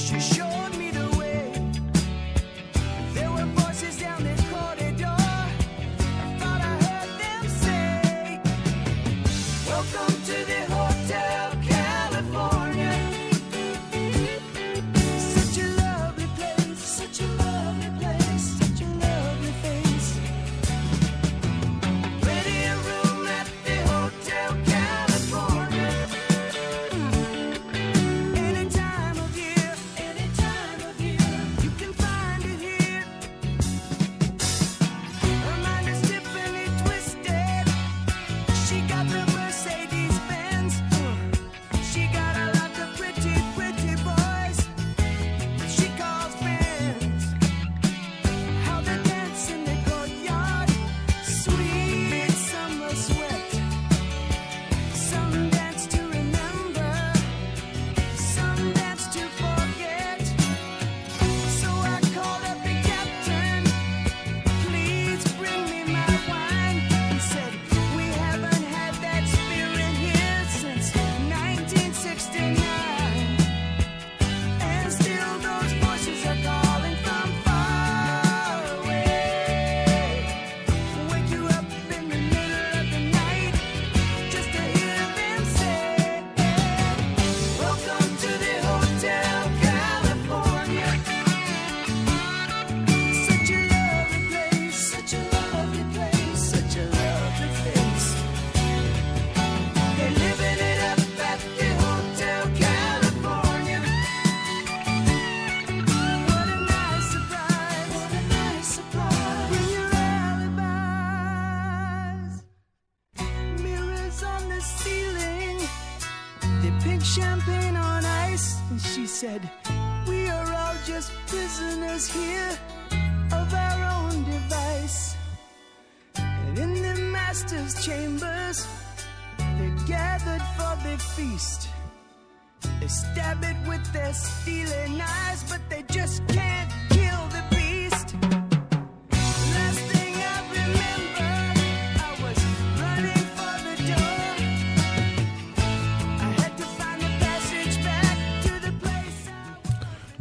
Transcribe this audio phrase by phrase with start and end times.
[0.00, 0.49] she showed.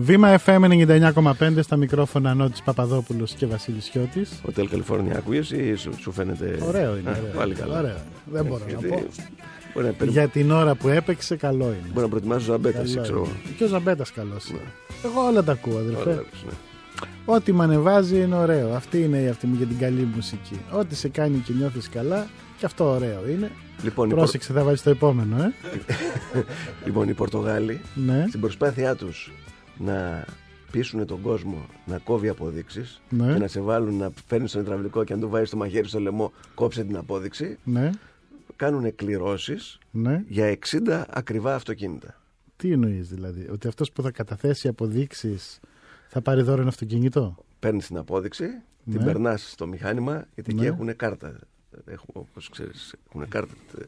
[0.10, 4.30] Βήμα FM 99,5 στα μικρόφωνα Νότης Παπαδόπουλος και Βασίλης Σιώτης.
[4.48, 6.58] Hotel California ακούγες ή σου, σου φαίνεται.
[6.68, 7.10] Ωραίο είναι.
[7.10, 7.32] Α, ωραίο.
[7.36, 7.78] Πάλι καλά.
[7.80, 7.96] Ωραίο.
[8.32, 9.04] Δεν μπορώ να Γιατί πω.
[9.74, 11.88] Μπορεί να, περι- Για την ώρα που έπαιξε, καλό είναι.
[11.90, 13.18] μπορεί να προετοιμάζει ζαμπέτας, Καλό εσύ ξέρω.
[13.18, 13.26] εγώ.
[13.26, 13.56] είναι.
[13.58, 14.60] Και ο Ζαμπέτας καλός είναι.
[15.06, 16.00] Εγώ όλα τα ακούω, αδελφέ.
[16.02, 16.52] Ωραία, λες, ναι.
[17.26, 18.74] Ό,τι με ανεβάζει είναι ωραίο.
[18.74, 20.60] Αυτή είναι η αυτή μου για την καλή μουσική.
[20.72, 22.28] Ό,τι σε κάνει και νιώθεις καλά,
[22.58, 23.52] και αυτό ωραίο είναι.
[23.84, 25.54] Λοιπόν, οι, Πορ- Πρόσεξε, θα βάλεις το επόμενο, ε.
[26.86, 29.32] λοιπόν, οι Πορτογάλοι Ναι, στην προσπάθειά τους
[29.80, 30.26] να
[30.72, 33.34] πείσουν τον κόσμο να κόβει αποδείξεις Ναι.
[33.34, 36.00] και να σε βάλουν να φέρνεις στον υδραυλικό και αν του βάζεις το μαχαίρι στο
[36.00, 37.90] λαιμό κόψε την απόδειξη ναι,
[38.56, 40.24] κάνουν κληρώσεις ναι.
[40.28, 42.22] για 60 ακριβά αυτοκίνητα.
[42.56, 45.60] Τι εννοείς δηλαδή, ότι αυτός που θα καταθέσει αποδείξεις
[46.08, 47.36] θα πάρει δώρο ένα αυτοκίνητο.
[47.60, 48.46] Παίρνεις την απόδειξη,
[48.92, 49.04] την Ναι.
[49.06, 50.68] περνάς στο μηχάνημα, γιατί εκεί Ναι.
[50.68, 51.40] έχουν κάρτα.
[51.86, 53.84] Έχουν, όπως ξέρεις, έχουν κάρτα ε,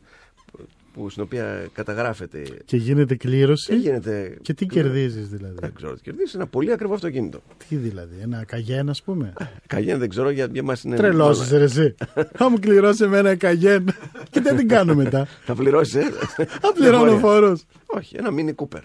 [0.93, 2.43] που, στην οποία καταγράφεται.
[2.65, 3.71] Και γίνεται κλήρωση.
[3.71, 4.37] Και γίνεται.
[4.41, 6.33] Και τι κερδίζεις δηλαδή; Δεν ξέρω τι κερδίζεις.
[6.33, 7.41] Ένα πολύ ακριβό αυτοκίνητο.
[7.69, 9.33] Τι δηλαδή, ένα καγέν ας πούμε;
[9.67, 10.95] Καγέν δεν ξέρω για, για μας είναι.
[10.95, 11.95] Τρελός είσαι ρε εσύ.
[12.37, 13.85] Θα μου κληρώσεις εμένα ένα καγέν
[14.29, 15.27] και δεν την κάνω μετά.
[15.45, 15.95] Θα πληρώσεις.
[15.95, 16.11] Ε;
[16.45, 17.21] Θα πληρώνω Δεν μπορεί.
[17.21, 17.65] φόρος.
[17.85, 18.81] Όχι, ένα Mini Cooper.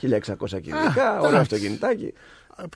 [0.00, 0.10] 1600
[0.48, 1.26] κυβικά, εντάξει.
[1.26, 2.12] ωραίο αυτοκινητάκι.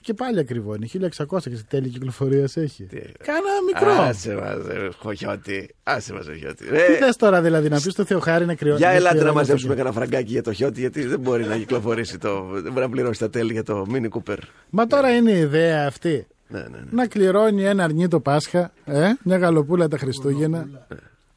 [0.02, 0.86] Και πάλι ακριβό είναι.
[0.86, 2.84] 1600 και σε τέλη κυκλοφορίας έχει.
[2.84, 3.90] Τι- Κάνα μικρό.
[4.02, 5.74] Άσε μας, ε, ρε Χιώτη.
[5.82, 6.64] Άσε μας, ρε Χιώτη.
[6.64, 8.78] Τι Ρε, θες τώρα δηλαδή, να πεις στο Θεοχάρη να κρυώσει.
[8.78, 12.44] Για ελάτε να μαζέψουμε κανένα φραγκάκι για το Χιώτη, γιατί δεν μπορεί να κυκλοφορήσει το.
[12.52, 14.36] Δεν μπορεί να πληρώσει τα τέλη για το Mini Cooper.
[14.70, 16.26] Μα τώρα είναι η ιδέα αυτή.
[16.48, 16.78] Ναι, ναι, ναι.
[16.90, 20.68] Να κληρώνει ένα αρνί το Πάσχα, ε, μια γαλοπούλα τα Χριστούγεννα.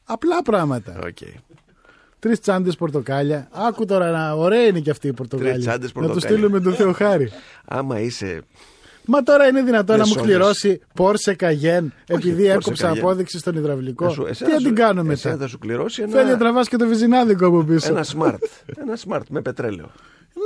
[0.04, 0.98] Απλά πράγματα.
[1.06, 1.18] Οκ.
[2.22, 3.48] Τρεις τσάντες πορτοκάλια.
[3.68, 4.32] Άκου τώρα, να...
[4.32, 5.52] ωραία είναι και αυτή η πορτοκάλια.
[5.52, 6.36] Τρεις τσάντες Να τους πορτοκάλια.
[6.36, 7.30] στείλουμε τον Θεοχάρη.
[7.64, 8.40] Άμα είσαι.
[9.04, 10.26] Μα τώρα είναι δυνατόν να μου Μεσόνες.
[10.34, 12.96] κληρώσει Porsche Cayenne επειδή Porsche έκοψα Cayenne.
[12.98, 14.04] απόδειξη στον υδραυλικό.
[14.04, 15.36] θα σου- Τι εσένα να θα την σου- κάνω εσένα μετά.
[15.44, 17.88] θα σου κληρώσει Θέλει να ένα, τραβάς και το βυζινάδικο από πίσω.
[17.92, 18.38] ένα smart.
[18.76, 19.90] ένα smart με πετρέλαιο.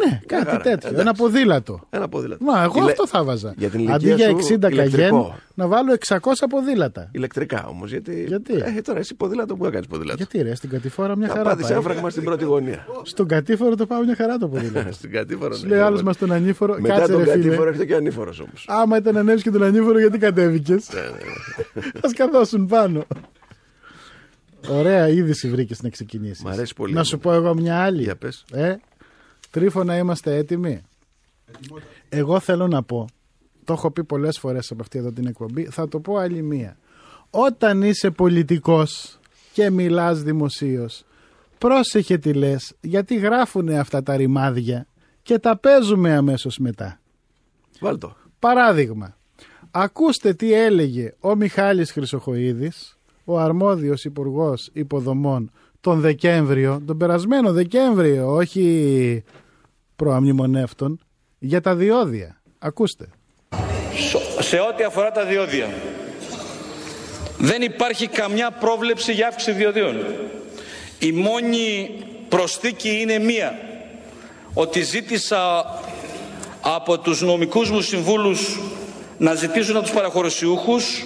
[0.04, 0.56] Ναι, κάτι χαρά.
[0.56, 0.88] τέτοιο.
[0.88, 1.00] Εντάξει.
[1.00, 1.80] Ένα ποδήλατο.
[1.90, 2.44] Ένα ποδήλατο.
[2.44, 3.54] Μα εγώ Ηλε- αυτό θα βάζα.
[3.56, 4.96] Για την Αντί ηλικία για σου, 60 ηλεκτρικό.
[5.22, 6.18] καγέν, να βάλω 600
[6.50, 7.08] ποδήλατα.
[7.12, 7.90] Ηλεκτρικά όμως.
[7.90, 8.24] Γιατί...
[8.26, 11.34] Γιατί; Ε, τώρα εσύ ποδήλατο που θα κάνεις ποδήλατο; Γιατί ρε, στην κατηφόρα μια Θα
[11.34, 11.48] χαρά.
[11.50, 11.76] πάτησε πάει.
[11.78, 12.86] έμφραγμα στην πρώτη γωνία.
[13.02, 14.92] Στον κατήφορο το πάω μια χαρά το ποδήλατο.
[14.98, 15.54] στην κατήφορο.
[15.54, 16.76] Σου λέει άλλος μας τον ανήφορο.
[16.80, 17.42] Μετά Κάτσε τον ρε φίλε.
[17.42, 18.64] κατήφορο έρχεται και ο ανήφορος όμως.
[18.68, 21.00] Άμα ήταν ανέβει και τον ανήφορο, γιατί κατέβηκες; Ναι,
[22.00, 23.04] Θα σκαθώσουν πάνω.
[24.68, 26.42] Ωραία είδηση βρήκες να ξεκινήσεις.
[26.44, 26.92] Μ' αρέσει πολύ.
[26.94, 28.02] Να σου πω εγώ μια άλλη.
[28.02, 28.44] Για πες.
[28.52, 28.74] Ε,
[29.56, 30.82] τρίφωνα είμαστε έτοιμοι;
[32.08, 33.06] Εγώ θέλω να πω,
[33.64, 36.76] το έχω πει πολλές φορές από αυτή εδώ την εκπομπή, θα το πω άλλη μία.
[37.30, 39.18] Όταν είσαι πολιτικός
[39.52, 41.04] και μιλάς δημοσίως,
[41.58, 44.86] πρόσεχε τι λες, γιατί γράφουν αυτά τα ρημάδια
[45.22, 47.00] και τα παίζουμε αμέσως μετά.
[47.80, 48.16] Βάλ το.
[48.38, 49.16] Παράδειγμα,
[49.70, 55.50] ακούστε τι έλεγε ο Μιχάλης Χρυσοχοίδης, ο αρμόδιος υπουργός υποδομών
[55.80, 59.24] τον Δεκέμβριο, τον περασμένο Δεκέμβριο, όχι
[59.96, 61.00] προαμνημονεύτων,
[61.38, 62.40] για τα διόδια.
[62.58, 63.08] Ακούστε.
[64.40, 65.68] σε ό,τι αφορά τα διόδια.
[67.38, 70.04] Δεν υπάρχει καμιά πρόβλεψη για αύξηση διοδίων.
[70.98, 71.90] Η μόνη
[72.28, 73.58] προσθήκη είναι μία.
[74.54, 75.64] Ότι ζήτησα
[76.60, 78.60] από τους νομικούς μου συμβούλους
[79.18, 81.04] να ζητήσουν από τους παραχωρησιούχους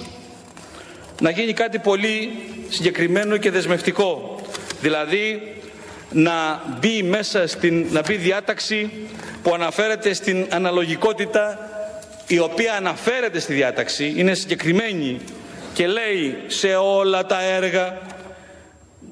[1.21, 2.31] να γίνει κάτι πολύ
[2.69, 4.41] συγκεκριμένο και δεσμευτικό.
[4.81, 5.55] Δηλαδή
[6.13, 8.91] να μπει μέσα στην, να μπει διάταξη
[9.43, 11.59] που αναφέρεται στην αναλογικότητα
[12.27, 15.21] η οποία αναφέρεται στη διάταξη, είναι συγκεκριμένη
[15.73, 17.99] και λέει σε όλα τα έργα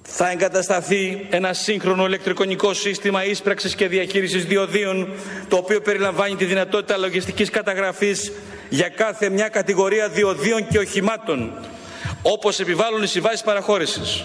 [0.02, 5.08] θα εγκατασταθεί ένα σύγχρονο ηλεκτρονικό σύστημα ίσπραξης και διαχείρισης διοδίων
[5.48, 8.32] το οποίο περιλαμβάνει τη δυνατότητα λογιστικής καταγραφής
[8.68, 11.52] για κάθε μια κατηγορία διοδίων και οχημάτων
[12.22, 14.24] όπως επιβάλλουν οι συμβάσεις παραχώρησης.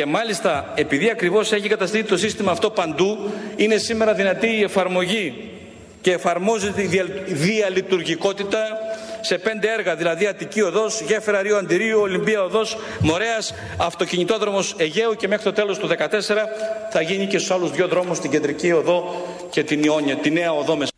[0.00, 3.18] Και μάλιστα επειδή ακριβώς έχει καταστήσει το σύστημα αυτό παντού
[3.56, 5.50] είναι σήμερα δυνατή η εφαρμογή
[6.00, 8.62] και εφαρμόζεται η δια- διαλειτουργικότητα
[9.20, 15.28] σε πέντε έργα, δηλαδή Αττική Οδός, Γέφυρα Ρίου Αντιρίου, Ολυμπία Οδός, Μορέας, Αυτοκινητόδρομος Αιγαίου και
[15.28, 16.48] μέχρι το τέλος του 2014
[16.90, 20.52] θα γίνει και στους άλλους δύο δρόμους, την Κεντρική Οδό και την Ιόνια, τη Νέα
[20.52, 20.90] Οδό Μεσ-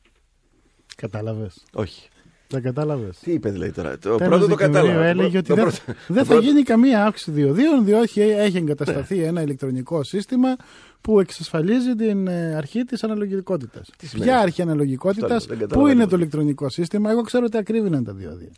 [0.97, 1.55] Κατάλαβες.
[1.73, 2.09] Όχι.
[2.53, 3.19] Τα κατάλαβες.
[3.19, 3.91] Τι είπε δηλαδή τώρα.
[3.99, 5.05] Το Τέλος πρώτο το Δεκεμβρίου κατάλαβα.
[5.07, 8.57] έλεγε Το ότι δεν, πρώτο- δεν το θα πρώτο- γίνει καμία αύξηση διοδίων, διότι έχει
[8.57, 10.57] εγκατασταθεί ένα ηλεκτρονικό σύστημα
[11.01, 13.91] που εξασφαλίζει την ε, αρχή της αναλογικότητας.
[14.03, 16.01] σημαίνει Ποια αυτό; αρχή αναλογικότητας, Αυτό λέω, δεν πού καταλαβαίνω.
[16.01, 18.51] είναι το ηλεκτρονικό σύστημα, εγώ ξέρω ότι ακρίβειναν τα διόδια.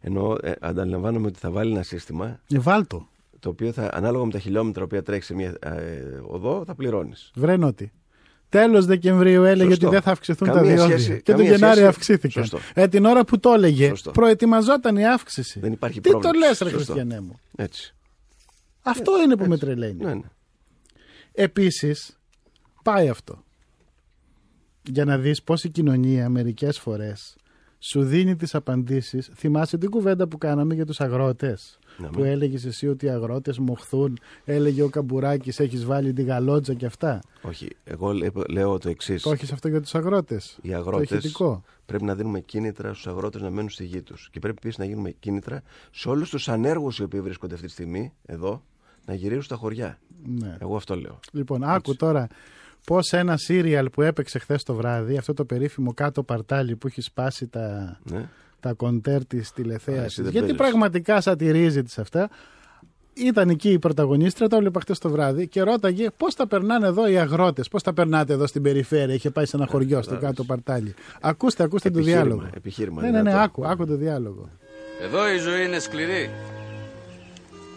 [0.00, 3.08] Ενώ ε, αντιλαμβάνομαι ότι θα βάλει ένα σύστημα Ε, βάλτο.
[3.40, 5.70] το οποίο θα, ανάλογα με τα χιλιόμετρα που τρέχει σε μια ε,
[6.26, 7.30] οδό θα πληρώνεις.
[7.34, 7.92] Βρε ότι.
[8.52, 9.86] Τέλος Δεκεμβρίου έλεγε Σωστό.
[9.86, 10.98] ότι δεν θα αυξηθούν Καμία τα διόδια.
[10.98, 11.88] σχέση- και το καμία Γενάρη σχέση.
[11.88, 12.44] αυξήθηκαν.
[12.44, 12.58] Σωστό.
[12.74, 14.10] Ε, την ώρα που το έλεγε, Σωστό.
[14.10, 15.60] προετοιμαζόταν η αύξηση.
[15.60, 16.32] Δεν υπάρχει Τι πρόβλημα.
[16.32, 16.76] το λες, ρε Σωστό.
[16.92, 17.94] Χριστιανέ μου; Έτσι.
[18.82, 20.04] Αυτό είναι που με τρελαίνει.
[20.04, 20.20] Ναι, ναι.
[21.32, 22.18] Επίσης,
[22.82, 23.44] πάει αυτό.
[24.82, 27.36] Για να δεις πώς η κοινωνία μερικές φορές
[27.78, 29.30] σου δίνει τις απαντήσεις.
[29.34, 32.30] Θυμάσαι την κουβέντα που κάναμε για τους αγρότες; Ναι, που ναι.
[32.30, 34.18] έλεγες εσύ ότι οι αγρότες μοχθούν.
[34.44, 37.20] Έλεγε ο Καμπουράκης έχεις βάλει τη γαλότζα και αυτά.
[37.42, 39.22] Όχι, εγώ λέ- λέω το εξής.
[39.22, 43.06] Το έχεις αυτό για τους αγρότες; Οι Το αγρότες ηχητικό; πρέπει να δίνουμε κίνητρα στους
[43.06, 44.28] αγρότες να μένουν στη γη τους.
[44.32, 47.72] Και πρέπει επίσης να γίνουμε κίνητρα σε όλους τους ανέργους οι οποίοι βρίσκονται αυτή τη
[47.72, 48.62] στιγμή εδώ
[49.06, 49.98] να γυρίσουν στα χωριά.
[50.24, 50.56] Ναι.
[50.60, 51.20] Εγώ αυτό λέω.
[51.32, 52.26] Λοιπόν, άκου τώρα
[52.86, 57.00] πώς ένα σύριαλ που έπαιξε χθες το βράδυ, αυτό το περίφημο κάτω παρτάλι που έχει
[57.00, 58.28] σπάσει τα, Ναι.
[58.62, 60.22] Τα κοντέρ της Α, εσύ τηλεθέαση.
[60.22, 60.56] δεν Γιατί παίζεις.
[60.56, 62.30] πραγματικά σατυρίζει τις αυτά.
[63.14, 67.08] Ήταν εκεί η πρωταγωνίστρια, το έβλεπα χτες το βράδυ και ρώταγε πώς τα περνάνε εδώ
[67.08, 69.14] οι αγρότες, πώς τα περνάτε εδώ στην περιφέρεια.
[69.14, 70.94] Είχε πάει σε ένα χωριό στο κάτω παρτάλι.
[71.20, 72.50] Ακούστε, ακούστε το Επιχείρημα, διάλογο.
[72.56, 73.38] επιχείρημα Ναι, ναι, ναι, δυνατό.
[73.44, 74.48] άκου, άκου το διάλογο.
[75.02, 76.30] Εδώ η ζωή είναι σκληρή.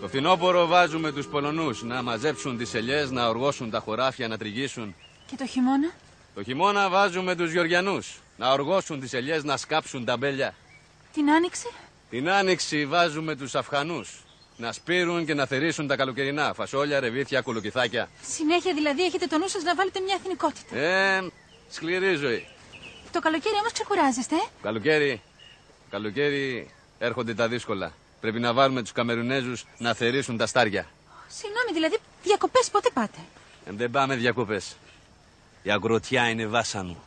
[0.01, 4.95] Το φθινόπωρο βάζουμε τους Πολωνούς να μαζέψουν τις ελιές, να οργώσουν τα χωράφια, να τριγύσουν.
[5.25, 5.89] Και το χειμώνα;
[6.35, 10.53] Το χειμώνα βάζουμε τους Γεωργιανούς να οργώσουν τις ελιές, να σκάψουν τα μπέλια.
[11.15, 11.67] Την άνοιξη;
[12.09, 14.23] Την άνοιξη βάζουμε τους Αφχανούς
[14.57, 18.09] να σπείρουν και να θερήσουν τα καλοκαιρινά, φασόλια, ρεβίθια, κουλοκυθάκια.
[18.21, 20.75] Συνέχεια δηλαδή έχετε το νου σας να βάλετε μια εθνικότητα.
[20.77, 21.27] Ε,
[21.69, 22.47] σκληρή ζωή.
[23.11, 24.35] Το καλοκαίρι όμως ξεκουράζεστε.
[24.35, 25.21] ε; Καλοκαίρι,
[25.89, 26.69] καλοκαίρι
[26.99, 27.93] έρχονται τα δύσκολα.
[28.21, 30.87] Πρέπει να βάλουμε τους Καμερουνέζους να θερήσουν τα στάρια.
[31.27, 33.17] Συγγνώμη, δηλαδή διακοπές πότε πάτε;
[33.65, 34.75] Ε, δεν πάμε διακοπές.
[35.63, 37.03] Η αγροτιά είναι βάσανο.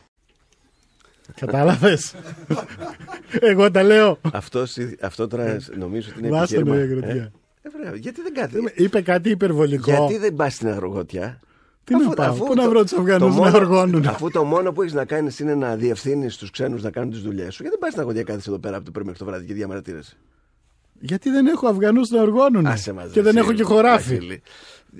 [1.35, 2.13] Κατάλαβες;
[3.39, 4.19] Εγώ τα λέω.
[4.33, 4.63] Αυτό,
[5.01, 6.77] αυτό τώρα νομίζω ότι είναι Βάσανο επιχείρημα.
[6.77, 7.31] η αγροτιά.
[7.61, 8.73] Ε, ε, βρε, γιατί δεν κάθεται.
[8.75, 9.91] Είπε κάτι υπερβολικό.
[9.91, 11.39] Γιατί δεν πας στην αγροτιά.
[11.83, 14.71] Τι να πάω, πού να βρω τους Αφγανούς το να μόνο- οργώνουν; Αφού το μόνο
[14.71, 17.69] που έχεις να κάνεις είναι να διευθύνεις τους ξένους να κάνουν τις δουλειές σου, γιατί
[17.69, 20.17] δεν πας στην αγροτιά κάθεσαι εδώ πέρα από το πρωί μέχρι το βράδυ και διαμαρτύρεσαι;
[20.99, 22.65] Γιατί δεν έχω Αφγανούς να οργώνουν.
[22.67, 24.41] Άσε μας, και ρε, δεν εσύ, έχω και χωράφι.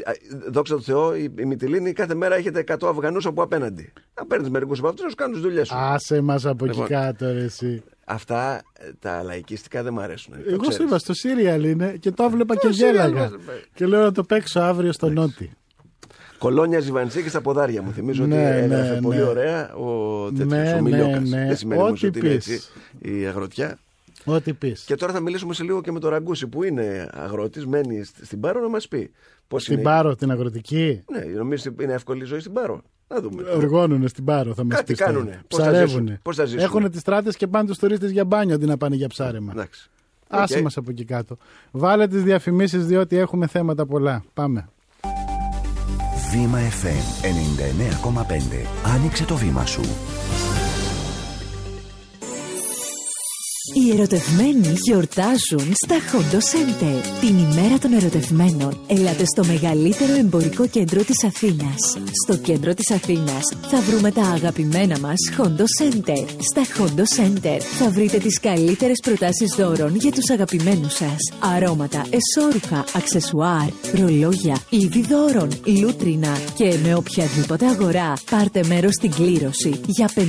[0.06, 0.42] Βασίλη.
[0.46, 3.94] Α, Δόξα τω Θεώ, η, η Μυτιλίνη κάθε μέρα έχετε 100 Αφγανούς από απέναντι.
[4.20, 5.76] Να παίρνεις μερικούς από αυτούς να σου κάνουν τις δουλειές σου.
[5.78, 6.88] Άσε μας από εκεί Λοιπόν.
[6.90, 7.84] κάτω, ρε, εσύ.
[8.06, 10.34] Αυτά ε, τα λαϊκιστικά δεν μου αρέσουν.
[10.34, 10.88] το Εγώ σου ξέρεις.
[10.88, 13.20] είπα, στο σύριαλ είναι και το έβλεπα και Το σύριαλ γέλαγα.
[13.30, 13.62] μας, ε.
[13.74, 15.52] Και λέω να το παίξω αύριο στο Νότι.
[16.38, 17.92] Κολόνια Ζιβαντσίκης στα ποδάρια μου.
[17.94, 19.02] Θυμίζω Ναι, ότι ναι, έγραφε ναι.
[19.02, 21.30] πολύ ωραία ο τέτοιος Ναι, ο Μιλιόκας.
[21.30, 21.46] ναι, ναι.
[21.48, 22.48] Δεν σημαίνει Ό,τι όμως ότι είναι πεις.
[22.48, 22.62] έτσι
[23.00, 23.78] η αγροτιά.
[24.26, 24.84] Ό,τι πεις.
[24.84, 28.26] Και τώρα θα μιλήσουμε σε λίγο και με τον Ραγκούση που είναι αγρότης, μένει σ-
[28.26, 29.12] στην Πάρο να μας πει.
[29.50, 29.84] Πώς Στην είναι...
[29.84, 32.82] Πάρο, την αγροτική; Ναι, νομίζω ότι είναι εύκολη η ζωή στην Πάρο.
[33.08, 33.44] Να δούμε.
[33.50, 35.00] Οργώνουνε στην Πάρο, θα μας Κάτι πει.
[35.04, 35.42] κάνουνε.
[35.48, 35.88] Πώς θα Ψαρεύουνε.
[36.06, 36.20] ζήσουν.
[36.22, 36.60] Πώς θα ζήσουν.
[36.64, 39.52] Έχουν τις στράτες και πάνε τους τουρίστες για μπάνιο αντί να πάνε για ψάρεμα.
[39.56, 39.90] Εντάξει.
[40.30, 40.64] Άσε Οκ.
[40.64, 41.38] μας από εκεί κάτω.
[41.72, 44.24] Βάλε τις διαφημίσεις διότι έχουμε θέματα πολλά.
[44.34, 44.70] Πάμε.
[46.32, 48.68] Βήμα FM 99,5.
[48.96, 49.82] Άνοιξε το βήμα σου.
[53.74, 56.98] Οι ερωτευμένοι γιορτάζουν στα Hondos Center.
[57.20, 58.80] Την ημέρα των ερωτευμένων.
[58.88, 61.98] Ελάτε στο μεγαλύτερο εμπορικό κέντρο της Αθήνας.
[62.24, 66.26] Στο κέντρο της Αθήνας θα βρούμε τα αγαπημένα μας Hondos Center.
[66.52, 71.18] Στα Hondo Center θα βρείτε τις καλύτερες προτάσεις δώρων για τους αγαπημένους σας.
[71.56, 75.50] Αρώματα, εσώρουχα, αξεσουάρ, ρολόγια, είδη δώρων,
[75.82, 80.22] λούτρινα και με οποιαδήποτε αγορά πάρτε μέρος στην κλήρωση για 500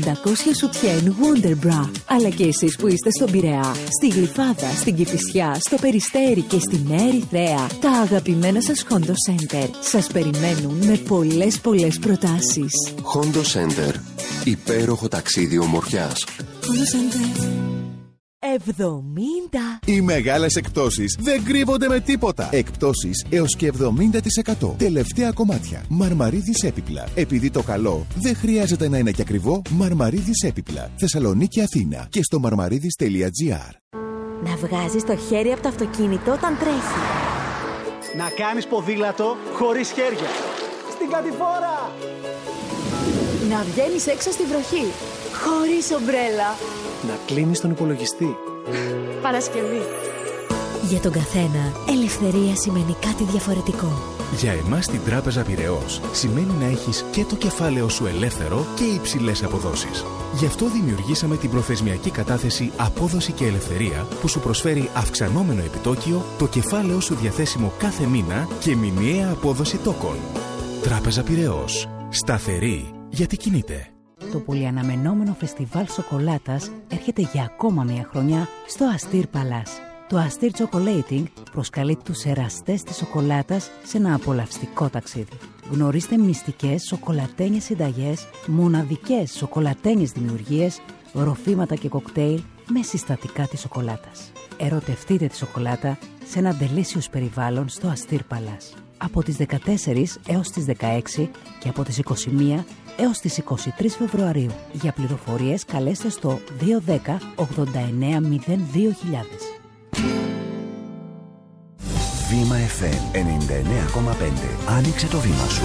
[0.59, 1.91] σουτιέν Wonder Bra.
[2.07, 6.85] Αλλά και εσείς που είστε στον Πειραιά, στη Γλυφάδα, στην Κηφισιά, στο Περιστέρι και στη
[6.89, 12.73] Νέα Ερυθρέα, τα αγαπημένα σας Hondo Center σας περιμένουν με πολλές πολλές προτάσεις.
[13.15, 13.95] Hondo Center.
[14.45, 16.25] Υπέροχο ταξίδι ομορφιάς.
[16.61, 17.80] Hondo Center.
[18.43, 19.81] 70.
[19.85, 22.49] Οι μεγάλες εκπτώσεις δεν κρύβονται με τίποτα.
[22.53, 24.75] Εκπτώσεις έως και 70%.
[24.79, 25.85] Τελευταία κομμάτια.
[25.89, 27.09] Μαρμαρίδης έπιπλα.
[27.15, 30.91] Επειδή το καλό δεν χρειάζεται να είναι και ακριβό, Μαρμαρίδης έπιπλα.
[30.97, 33.73] Θεσσαλονίκη Αθήνα και στο marmaridis.gr.
[34.45, 37.01] Να βγάζεις το χέρι από το αυτοκίνητο όταν τρέχει.
[38.17, 40.31] Να κάνεις ποδήλατο χωρίς χέρια.
[40.95, 41.93] Στην κατηφόρα!
[43.51, 44.87] Να βγαίνεις έξω στη βροχή.
[45.43, 46.80] Χωρίς ομπρέλα.
[47.09, 48.37] Να κλείνεις τον υπολογιστή.
[49.23, 49.81] Παρασκευή.
[50.89, 53.93] Για τον καθένα, ελευθερία σημαίνει κάτι διαφορετικό.
[54.37, 59.43] Για εμάς στην Τράπεζα Πυραιός σημαίνει να έχεις και το κεφάλαιο σου ελεύθερο και υψηλές
[59.43, 60.05] αποδόσεις.
[60.35, 66.47] Γι' αυτό δημιουργήσαμε την προθεσμιακή κατάθεση Απόδοση και Ελευθερία που σου προσφέρει αυξανόμενο επιτόκιο, το
[66.47, 70.17] κεφάλαιο σου διαθέσιμο κάθε μήνα και μηνιαία απόδοση τόκων.
[70.83, 71.89] Τράπεζα Πυραιός.
[72.09, 73.91] Σταθερή γιατί κινείται.
[74.33, 79.71] Το πολυαναμενόμενο φεστιβάλ σοκολάτας έρχεται για ακόμα μια χρονιά στο Αστήρ Παλάς.
[80.09, 85.33] Το Αστήρ Chocolating προσκαλεί τους εραστές της σοκολάτας σε ένα απολαυστικό ταξίδι.
[85.71, 90.81] Γνωρίστε μυστικές σοκολατένιες συνταγές, μοναδικές σοκολατένιες δημιουργίες,
[91.13, 94.33] ροφήματα και κοκτέιλ με συστατικά της σοκολάτας.
[94.57, 98.75] Ερωτευτείτε τη σοκολάτα σε ένα delicious περιβάλλον στο Αστήρ Παλάς.
[98.99, 102.65] Από τις 14 έως τις 16 και από τις 21
[102.99, 104.51] έως τις 23 Φεβρουαρίου.
[104.73, 106.41] Για πληροφορίες καλέστε στο
[106.87, 108.21] 210 89
[108.73, 109.61] 02000.
[112.31, 114.73] Βήμα FM 99,5.
[114.77, 115.65] Άνοιξε το βήμα σου.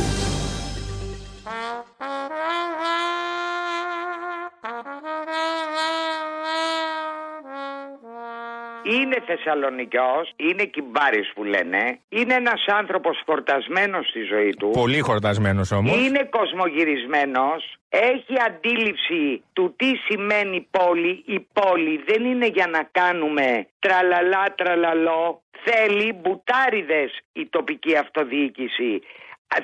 [8.94, 14.70] Είναι Θεσσαλονικιός, είναι κυμπάρης που λένε, είναι ένας άνθρωπος χορτασμένος στη ζωή του.
[14.74, 15.98] Πολύ χορτασμένο όμως.
[15.98, 21.24] Είναι κοσμογυρισμένος, έχει αντίληψη του τι σημαίνει πόλη.
[21.26, 25.42] Η πόλη δεν είναι για να κάνουμε τραλαλά τραλαλό.
[25.64, 29.02] Θέλει μπουτάριδες η τοπική αυτοδιοίκηση.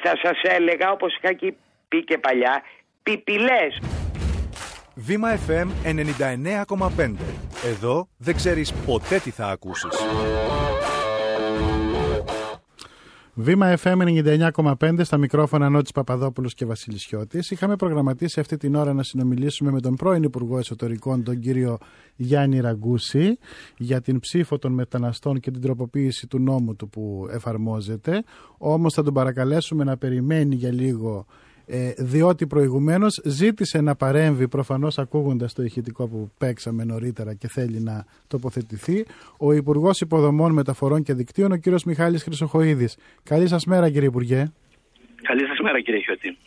[0.03, 1.53] Θα σας έλεγα όπως είχα και
[1.87, 2.63] πει και παλιά,
[3.03, 4.00] πιπιλές.
[4.95, 7.13] Βήμα FM 99,5.
[7.65, 9.89] Εδώ δεν ξέρεις ποτέ τι θα ακούσεις.
[13.33, 13.97] Βήμα FM
[14.51, 17.51] 99,5 στα μικρόφωνα Νότης Παπαδόπουλος και Βασίλης Χιώτης.
[17.51, 21.77] Είχαμε προγραμματίσει αυτή την ώρα να συνομιλήσουμε με τον πρώην Υπουργό Εσωτερικών, τον κύριο
[22.15, 23.37] Γιάννη Ραγκούση,
[23.77, 28.23] για την ψήφο των μεταναστών και την τροποποίηση του νόμου του που εφαρμόζεται.
[28.57, 31.25] Όμως θα τον παρακαλέσουμε να περιμένει για λίγο
[31.73, 37.79] ε, διότι προηγουμένως ζήτησε να παρέμβει προφανώς ακούγοντας το ηχητικό που παίξαμε νωρίτερα και θέλει
[37.79, 39.05] να τοποθετηθεί
[39.37, 42.97] ο Υπουργός Υποδομών Μεταφορών και Δικτύων ο κύριος Μιχάλης Χρυσοχοίδης.
[43.23, 44.51] Καλή σας μέρα κύριε Υπουργέ.
[45.21, 46.37] Καλή σας μέρα κύριε Χιώτη.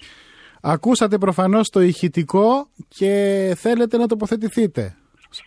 [0.61, 3.13] Ακούσατε προφανώς το ηχητικό και
[3.57, 4.97] θέλετε να τοποθετηθείτε.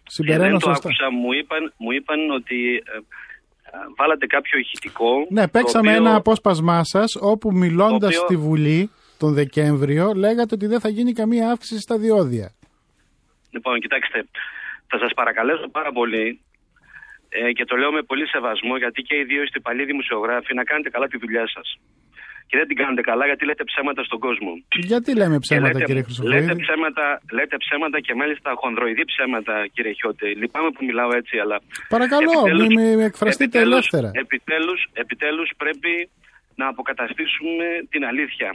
[0.07, 3.00] Συμπεραίνω δεν το άκουσα, μου είπαν, μου είπαν ότι ε,
[3.98, 5.10] βάλατε κάποιο ηχητικό.
[5.29, 6.01] Ναι, παίξαμε οποίο...
[6.01, 8.25] ένα απόσπασμά σας όπου μιλώντας οποίο...
[8.25, 12.51] στη Βουλή τον Δεκέμβριο λέγατε ότι δεν θα γίνει καμία αύξηση στα διόδια.
[13.50, 14.27] Λοιπόν, κοιτάξτε,
[14.88, 16.41] θα σας παρακαλέσω πάρα πολύ
[17.29, 20.63] ε, και το λέω με πολύ σεβασμό γιατί και οι δύο είστε παλιοί δημοσιογράφοι να
[20.63, 21.67] κάνετε καλά τη δουλειά σας.
[22.50, 24.51] Και δεν την κάνετε καλά γιατί λέτε ψέματα στον κόσμο.
[24.91, 26.33] Γιατί λέμε ψέματα, λέτε, κύριε Χρυσοκοίδη.
[26.33, 27.05] Λέτε ψέματα,
[27.38, 30.29] λέτε ψέματα και μάλιστα χονδροειδή ψέματα, κύριε Χιώτη.
[30.41, 31.57] Λυπάμαι που μιλάω έτσι, αλλά.
[31.95, 34.09] Παρακαλώ, επιτέλους, μην με εκφραστείτε επιτέλους, ελεύθερα.
[34.24, 35.93] Επιτέλους, επιτέλους πρέπει
[36.60, 38.50] να αποκαταστήσουμε την αλήθεια.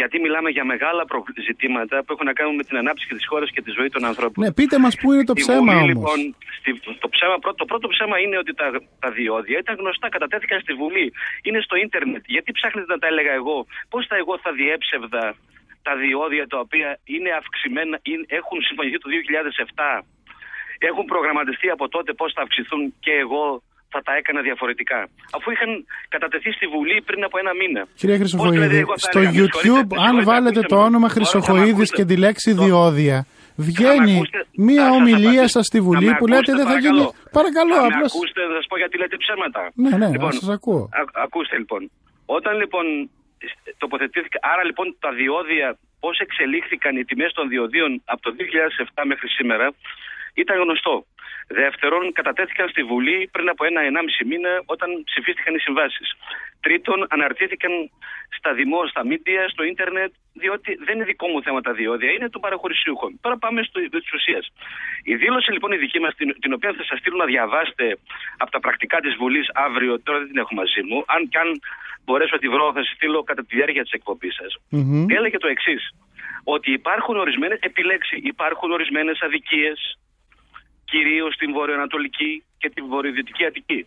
[0.00, 3.50] Γιατί μιλάμε για μεγάλα προ- ζητήματα που έχουν να κάνουν με την ανάπτυξη της χώρας
[3.54, 4.44] και τη ζωή των ανθρώπων.
[4.44, 5.88] Ναι, πείτε μας πού είναι το Η ψέμα Βουλή, όμως.
[5.88, 6.18] Λοιπόν,
[6.58, 6.70] στη,
[7.04, 8.66] το, ψέμα, πρώτο, το πρώτο ψέμα είναι ότι τα,
[9.02, 11.06] τα διόδια ήταν γνωστά, κατατέθηκαν στη Βουλή.
[11.46, 12.22] Είναι στο ίντερνετ.
[12.34, 15.24] Γιατί ψάχνετε να τα έλεγα εγώ; Πώς θα εγώ θα διέψευδα
[15.82, 19.08] τα διόδια τα οποία είναι αυξημένα, είναι, έχουν συμφωνηθεί το
[20.00, 20.04] 2007.
[20.78, 24.98] Έχουν προγραμματιστεί από τότε πώς θα αυξηθούν και εγώ θα τα έκανα διαφορετικά.
[25.36, 25.70] Αφού είχαν
[26.14, 27.82] κατατεθεί στη Βουλή πριν από ένα μήνα.
[28.00, 30.58] Κύριε Πώς δηλαδή Χρυσοχοίδη, εγώ θα στο έλεγα, με YouTube, συγχωρείτε, με αν συγχωρείτε, βάλετε
[30.60, 30.86] ακούστε το με.
[30.88, 31.96] όνομα Τώρα θα με Χρυσοχοίδης ακούσετε.
[31.98, 33.18] και τη λέξη Το- διόδια,
[33.68, 35.54] βγαίνει ακούσετε, μία θα σας ομιλία απαντήσω.
[35.56, 37.02] σας στη Θα Βουλή με που λέτε ακούσετε, δεν θα γίνει.
[37.04, 37.30] παρακαλώ.
[37.38, 38.10] Παρακαλώ, Θα με απλώς.
[38.14, 39.62] ακούστε, θα σας πω γιατί λέτε ψέματα.
[39.82, 40.82] Ναι, ναι, λοιπόν, να σας ακούω.
[41.00, 41.82] α- ακούστε λοιπόν.
[42.38, 42.84] Όταν λοιπόν
[43.82, 45.68] τοποθετήθηκα, άρα λοιπόν τα διόδια,
[46.02, 49.66] πώς εξελίχθηκαν οι τιμές των διοδίων από το 2007 μέχρι σήμερα,
[50.42, 50.94] ήταν γνωστό.
[51.52, 56.08] Δεύτερον, κατατέθηκαν στη Βουλή πριν από ένα-ενάμιση μήνα όταν ψηφίστηκαν οι συμβάσεις.
[56.60, 57.72] Τρίτον, αναρτήθηκαν
[58.38, 62.28] στα δημόσια, στα μίντια, στο ίντερνετ, διότι δεν είναι δικό μου θέμα τα διόδια, είναι
[62.30, 63.18] των παραχωρησιούχων.
[63.20, 64.44] Τώρα πάμε στο της ουσίας.
[65.04, 67.98] Η δήλωση λοιπόν η δική μας, την, την οποία θα σας στείλω να διαβάσετε
[68.36, 71.60] από τα πρακτικά της Βουλής αύριο, τώρα δεν την έχω μαζί μου, αν και αν
[72.04, 74.56] μπορέσω να τη βρω, θα σας στείλω κατά τη διάρκεια της εκπομπής σας.
[74.68, 75.06] Μμμ.
[75.08, 75.82] Έλεγε το εξής.
[76.44, 79.98] Ότι υπάρχουν ορισμένες, επιλέξει, υπάρχουν ορισμένες αδικίες,
[80.90, 83.80] κυρίως στην βορειοανατολική και την βορειοδυτική Αττική.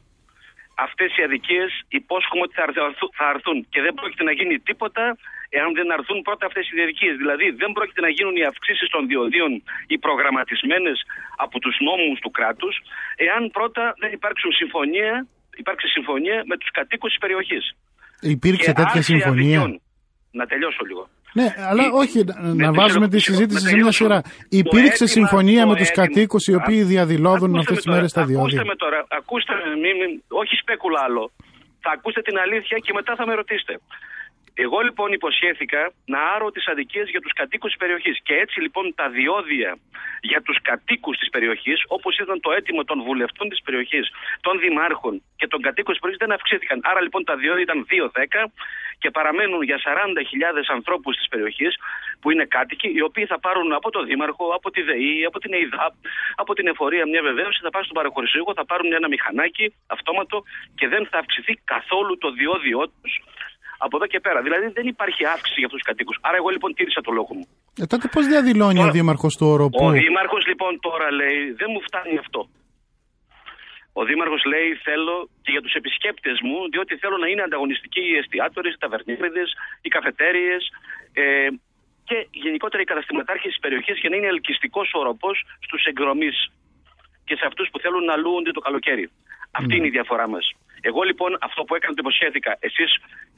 [0.88, 5.04] Αυτές οι αδικίες υπόσχομαι ότι θα αρθ- θα αρθούν και δεν πρόκειται να γίνει τίποτα
[5.58, 7.12] εάν δεν αρθούν πρώτα αυτές οι αδικίε.
[7.22, 9.52] Δηλαδή δεν πρόκειται να γίνουν οι αυξήσεις των διοδίων
[9.92, 10.98] οι προγραμματισμένες
[11.46, 12.74] από τους νόμους του κράτους,
[13.28, 15.12] εάν πρώτα δεν υπάρξουν συμφωνία,
[15.64, 17.64] υπάρξει συμφωνία με τους κατοίκους της περιοχής.
[18.36, 19.60] Υπήρξε τέτοια συμφωνία;
[20.40, 21.04] Να τελειώσω λίγο.
[21.34, 24.04] Ναι, αλλά όχι να- να με βάζουμε τη τελειώσω, συζήτηση με σε μια τελειώσω.
[24.04, 24.22] σειρά.
[24.22, 27.76] Το Υπήρξε αίτημα- συμφωνία το με τους αίτημα- κατοίκους οι οποίοι διαδηλώδουν Ακούστε αυτές με
[27.76, 28.64] τις τώρα, μέρες στα Ακούστε διόδια.
[28.72, 31.24] με τώρα, ακούστε με, μη- μη- όχι σπέκουλα άλλο.
[31.86, 33.76] Θα ακούσετε την αλήθεια και μετά θα με ρωτήσετε.
[34.66, 35.82] Εγώ λοιπόν υποσχέθηκα
[36.14, 38.16] να άρω τις αδικίες για τους κατοίκους της περιοχής.
[38.28, 39.72] Και έτσι λοιπόν τα διόδια
[40.32, 44.06] για τους κατοίκους της περιοχής, όπως ήταν το αίτημα των βουλευτών της περιοχής,
[44.46, 46.78] των δημάρχων και των κατοίκων της περιοχής, δεν αυξήθηκαν.
[46.92, 48.40] Άρα λοιπόν τα διόδια ήταν 2-10
[49.04, 51.74] και παραμένουν για 40.000 ανθρώπους της περιοχής
[52.22, 55.52] που είναι κάτοικοι, οι οποίοι θα πάρουν από το Δήμαρχο, από τη ΔΕΗ, από την
[55.60, 55.94] ΕΙΔΑΠ,
[56.42, 60.38] από την εφορία μια βεβαίωση, θα πάρουν στον παραχωρησιούχο, θα πάρουν ένα μηχανάκι αυτόματο
[60.80, 63.14] και δεν θα αυξηθεί καθόλου το διόδιό τους
[63.86, 64.40] από εδώ και πέρα.
[64.48, 66.16] Δηλαδή δεν υπάρχει αύξηση για αυτούς τους κατοίκους.
[66.28, 67.46] Άρα εγώ λοιπόν τήρησα το λόγο μου.
[67.82, 69.86] Ε, τότε πώς διαδηλώνει ο Δήμαρχος του Οροπού.
[69.88, 72.42] Ο Δήμαρχος λοιπόν τώρα λέει δεν μου φτάνει αυτό.
[73.94, 78.18] Ο Δήμαρχος λέει θέλω και για τους επισκέπτες μου, διότι θέλω να είναι ανταγωνιστικοί οι
[78.18, 80.56] εστιατόρες, οι ταβερνίδες, οι καφετέρειε
[81.14, 81.48] ε,
[82.04, 86.48] και γενικότερα οι καταστηματάρχες της περιοχής για να είναι ελκυστικός ο οροπός στους εγκρομείς
[87.26, 89.10] και σε αυτούς που θέλουν να λούονται το καλοκαίρι.
[89.52, 89.76] Αυτή Ναι.
[89.76, 90.52] είναι η διαφορά μας.
[90.90, 92.52] Εγώ λοιπόν αυτό που έκανα το υποσχέθηκα.
[92.68, 92.90] Εσείς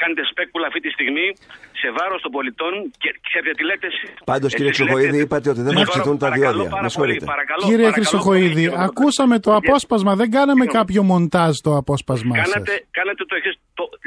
[0.02, 1.28] κάνετε σπέκουλα αυτή τη στιγμή
[1.82, 4.14] σε βάρος των πολιτών και ξέρετε τι λέτε εσείς.
[4.32, 6.70] Πάντως, κύριε Χρυσοχοίδη, είπατε ότι δεν θα αυξηθούν τα διόδια.
[6.86, 7.26] Με συγχωρείτε.
[7.70, 12.46] Κύριε Χρυσοχοίδη, ακούσαμε το απόσπασμα, δεν κάναμε κάποιο μοντάζ το απόσπασμά σας.
[12.46, 13.56] Κάνατε, κάνατε το εξής.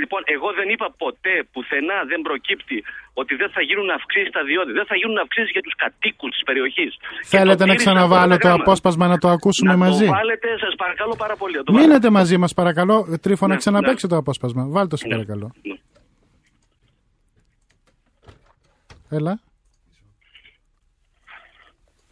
[0.03, 2.79] Λοιπόν, εγώ δεν είπα ποτέ, πουθενά δεν προκύπτει
[3.21, 4.75] ότι δεν θα γίνουν αυξήσεις στα διόδια.
[4.81, 6.93] Δεν θα γίνουν αυξήσεις για τους κατοίκους της περιοχής.
[7.35, 11.35] Θέλετε να ξαναβάλω το απόσπασμα να το ακούσουμε να μαζί; Το βάλετε, σας παρακαλώ πάρα
[11.41, 11.55] πολύ.
[11.57, 12.97] να το Μείνετε μαζί μας, παρακαλώ.
[13.29, 14.65] Τρίφω να Ναι, ξαναπέξει το απόσπασμα.
[14.65, 15.13] Βάλτε το, σε Ναι.
[15.13, 15.53] παρακαλώ.
[19.09, 19.41] Έλα.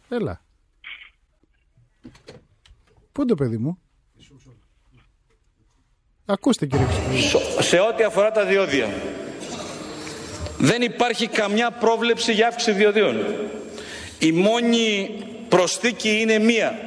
[0.09, 0.41] Έλα.
[3.11, 3.79] Πού είναι το παιδί μου;
[6.25, 7.63] Ακούστε κύριε Χρυσοχοίδη.
[7.63, 8.87] Σε ό,τι αφορά τα διόδια,
[10.57, 13.17] δεν υπάρχει καμιά πρόβλεψη για αύξηση διοδίων.
[14.19, 15.09] Η μόνη
[15.49, 16.79] προσθήκη είναι μία,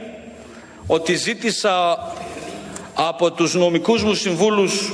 [0.86, 1.98] ότι ζήτησα
[2.94, 4.92] από τους νομικούς μου συμβούλους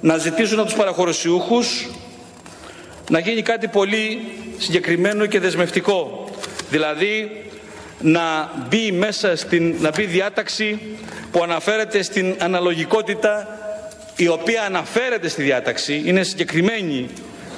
[0.00, 1.88] να ζητήσουν από τους παραχωρησιούχους
[3.10, 4.20] να γίνει κάτι πολύ
[4.58, 6.28] συγκεκριμένο και δεσμευτικό.
[6.70, 7.44] Δηλαδή
[8.00, 10.78] να μπει μέσα στην, να μπει διάταξη
[11.30, 13.58] που αναφέρεται στην αναλογικότητα
[14.16, 17.08] η οποία αναφέρεται στη διάταξη, είναι συγκεκριμένη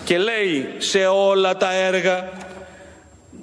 [0.05, 2.29] και λέει σε όλα τα έργα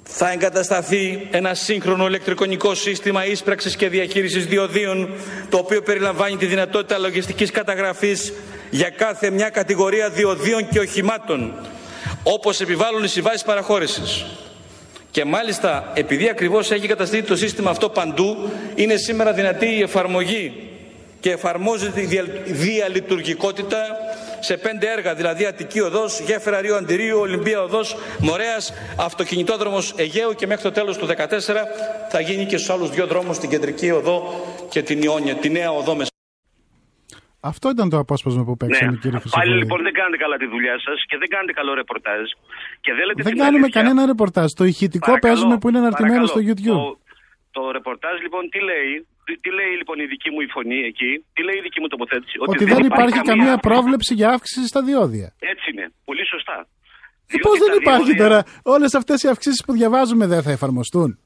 [0.02, 5.10] θα εγκατασταθεί ένα σύγχρονο ηλεκτρικονικό σύστημα ίσπραξης και διαχείρισης διοδίων
[5.48, 8.32] το οποίο περιλαμβάνει τη δυνατότητα λογιστικής καταγραφής
[8.70, 11.54] για κάθε μια κατηγορία διοδίων και οχημάτων
[12.22, 14.24] όπως επιβάλλουν οι συμβάσεις παραχώρησης.
[15.10, 20.68] Και μάλιστα επειδή ακριβώς έχει καταστήσει το σύστημα αυτό παντού είναι σήμερα δυνατή η εφαρμογή
[21.20, 23.78] και εφαρμόζεται η δια- διαλειτουργικότητα
[24.40, 30.46] σε πέντε έργα, δηλαδή Αττική Οδός, Γέφυρα Ρίου Αντιρίου, Ολυμπία Οδός, Μορέας, Αυτοκινητόδρομος Αιγαίου και
[30.46, 31.66] μέχρι το τέλος του 2014
[32.08, 35.70] θα γίνει και στους άλλους δύο δρόμους, την Κεντρική Οδό και την Ιόνια, τη Νέα
[35.70, 36.08] Οδό Μεσ-
[37.40, 39.58] Αυτό ήταν το απόσπασμα που παίξαμε, κύριε Πάλι Χρυσοχοίδη.
[39.62, 42.24] λοιπόν δεν κάνετε καλά τη δουλειά σας και δεν κάνετε καλό ρεπορτάζ.
[42.84, 43.80] Και δεν λέτε Δεν την κάνουμε αλήθεια.
[43.82, 44.48] κανένα ρεπορτάζ.
[44.52, 46.54] Το ηχητικό Παρακαλώ, παίζουμε που είναι αναρτημένο στο παρακαλώ.
[46.60, 46.98] YouTube.
[47.54, 48.90] Το, το ρεπορτάζ λοιπόν τι λέει,
[49.30, 51.88] τι, τι λέει λοιπόν η δική μου η φωνή εκεί, τι λέει η δική μου
[51.94, 52.36] τοποθέτηση.
[52.46, 55.28] Ότι δεν υπάρχει καμία πρόβλεψη για αύξηση στα διόδια.
[55.52, 56.56] Έτσι είναι, πολύ σωστά.
[57.32, 61.18] Ε, Πώς δεν υπάρχει τώρα, όλες αυτές οι αυξήσεις που διαβάζουμε δεν θα εφαρμοστούν.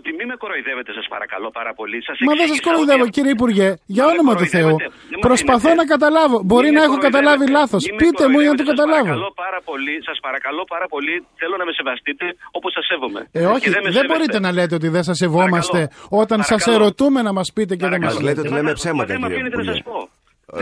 [0.00, 1.98] Μην έχει ότι μην με κοροϊδεύετε σας παρακαλώ πάρα πολύ.
[2.08, 4.74] Σας Μα δεν σας εξήγησα κοροϊδεύω, ότι- κύριε Υπουργέ, για όνομα του Θεού.
[4.84, 5.80] Δεν με Προσπαθώ αφήνετε.
[5.82, 6.36] να καταλάβω.
[6.48, 7.06] Μπορεί Μην να με έχω κοροϊδεύετε.
[7.08, 7.82] καταλάβει λάθος.
[7.86, 8.72] Μην με Πείτε μου για να το κοροϊδεύετε.
[8.72, 9.10] καταλάβω.
[9.10, 12.24] Σας παρακαλώ πάρα πολύ, σας παρακαλώ πάρα πολύ, θέλω να με σεβαστείτε
[12.58, 13.20] όπως σας σέβομαι.
[13.38, 14.08] Ε, όχι, Και δεν, με σέβεστε.
[14.10, 15.80] μπορείτε να λέτε ότι δεν σας σεβόμαστε
[16.22, 16.76] όταν σας Παρακαλώ.
[16.78, 19.36] ερωτούμε να μας πείτε και δεν μα Μας λέτε ότι λέμε ψέματα, Δεν με κύριε
[19.36, 19.82] αφήνετε να Υπουργέ.
[19.84, 19.98] σας πω.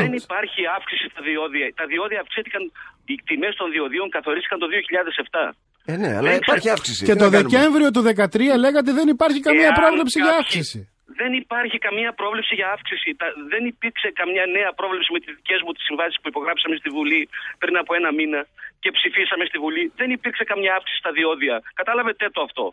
[0.00, 1.66] Δεν υπάρχει αύξηση στα διόδια.
[1.80, 2.62] Τα διόδια αυξήθηκαν,
[3.10, 5.54] οι τιμές των διοδίων καθορίστηκαν το 2007.
[5.90, 7.00] Ε, ναι, αλλά υπάρχει αύξηση.
[7.04, 10.30] Και Τι το να κάνουμε; Δεκέμβριο του 2013 λέγατε δεν υπάρχει καμία Εάν πρόβλεψη για
[10.30, 10.78] κάποιοι- αύξηση.
[11.20, 13.08] Δεν υπάρχει καμία πρόβλεψη για αύξηση.
[13.20, 16.88] Τα- δεν υπήρξε καμιά νέα πρόβλεψη με τις δικές μου τις συμβάσεις που υπογράψαμε στη
[16.96, 17.22] Βουλή
[17.62, 18.40] πριν από ένα μήνα
[18.82, 19.84] και ψηφίσαμε στη Βουλή.
[20.00, 21.56] Δεν υπήρξε καμιά αύξηση στα διόδια.
[21.80, 22.64] Κατάλαβετε το αυτό.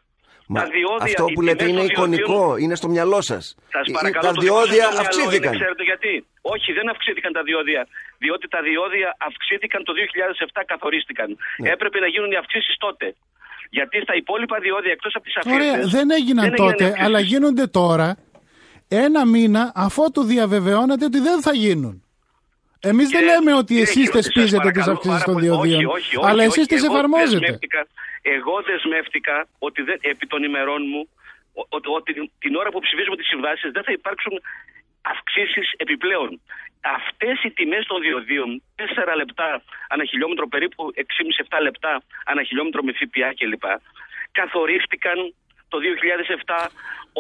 [0.54, 3.20] Μα τα διόδια, αυτό οι που λέτε τιμές είναι των διοδίων- εικονικό, είναι στο μυαλό
[3.30, 3.44] σας.
[3.76, 5.52] Σας παρακαλώ, Τα το δικό σας διόδια το μυαλό αυξήθηκαν.
[5.54, 6.14] Είναι, ξέρετε γιατί.
[6.54, 7.82] Όχι, δεν αυξήθηκαν τα διόδια.
[8.24, 11.28] Διότι τα διόδια αυξήθηκαν το 2007, καθορίστηκαν.
[11.62, 11.70] Ναι.
[11.76, 13.06] Έπρεπε να γίνουν οι αυξήσεις τότε.
[13.78, 15.90] Γιατί στα υπόλοιπα διόδια, εκτός από τις Ωραία, αφήσει.
[15.96, 18.10] δεν έγιναν τότε, αλλά γίνονται τώρα
[18.88, 21.96] ένα μήνα αφότου διαβεβαιώνεται ότι δεν θα γίνουν.
[22.92, 26.58] Εμείς δεν λέμε ότι εσείς θεσπίζετε τις αυξήσει των διοδίων, Όχι, όχι, όχι, αλλά εσείς
[26.64, 26.68] όχι.
[26.74, 27.40] τις Εγώ εφαρμόζετε.
[27.40, 27.88] δεσμεύτηκα-
[28.22, 31.02] Εγώ δεσμεύτηκα ότι δεν, επί των ημερών μου
[31.60, 32.12] ο- ότι, ότι
[32.44, 34.34] την ώρα που ψηφίζουμε τις συμβάσεις δεν θα υπάρξουν
[35.14, 36.42] αυξήσεις επιπλέον.
[37.00, 39.50] Αυτές οι τιμές των διοδίων, 4 λεπτά
[39.94, 43.66] ανά χιλιόμετρο, περίπου 6,5-7 λεπτά ανά χιλιόμετρο με ΦΠΑ κλπ.,
[44.32, 45.18] καθορίστηκαν
[45.76, 45.88] το το
[46.66, 46.70] 2007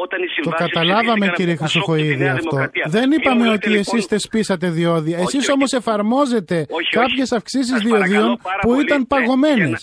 [0.03, 2.49] όταν οι Το συμβάσεις καταλάβαμε ψηφίστηκαν κύριε από το Πασόκ και τη Χρυσοχοίδη Νέα αυτό.
[2.49, 2.85] Δημοκρατία.
[2.95, 5.15] Δεν Μην είπαμε μου ότι λέτε, εσείς λοιπόν, θεσπίσατε διόδια.
[5.17, 5.51] Όχι, Εσείς όχι.
[5.57, 6.89] όμως εφαρμόζετε όχι.
[6.99, 8.85] κάποιες αυξήσεις Σας παρακαλώ διοδίων πάρα που πολύ.
[8.85, 9.81] ήταν Ναι, παγωμένες.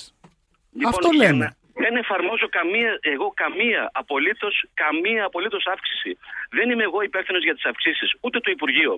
[0.79, 1.45] Λοιπόν, Αυτό για λέμε.
[1.45, 1.55] να-
[1.85, 6.11] Δεν εφαρμόζω καμία, εγώ καμία απολύτως, καμία απολύτως αύξηση.
[6.57, 8.93] Δεν είμαι εγώ υπεύθυνος για τις αυξήσεις, ούτε το Υπουργείο.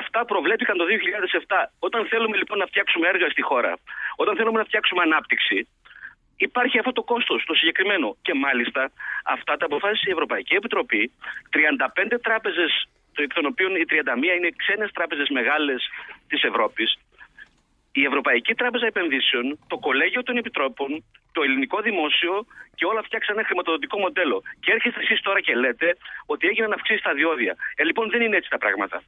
[0.00, 1.58] Αυτά προβλέπηκαν το 2007.
[1.86, 3.72] Όταν θέλουμε λοιπόν να φτιάξουμε έργα στη χώρα,
[4.22, 5.58] όταν θέλουμε να φτιάξουμε ανάπτυξη,
[6.48, 8.16] υπάρχει αυτό το κόστος, το συγκεκριμένο.
[8.22, 8.82] Και μάλιστα
[9.24, 11.02] αυτά τα αποφάσισε η Ευρωπαϊκή Επιτροπή,
[11.50, 12.72] 35 τράπεζες,
[13.24, 15.80] εκ των οποίων οι 31 είναι ξένες τράπεζες μεγάλες
[16.28, 16.88] της Ευρώπης,
[18.00, 23.46] η Ευρωπαϊκή Τράπεζα Επενδύσεων, το Κολέγιο των Επιτρόπων, το Ελληνικό Δημόσιο και όλα φτιάξαν ένα
[23.46, 24.42] χρηματοδοτικό μοντέλο.
[24.60, 27.54] Και έρχεστε εσείς τώρα και λέτε ότι έγιναν αυξήσει στα διόδια.
[27.76, 29.02] Ε, λοιπόν, δεν είναι έτσι τα πράγματα.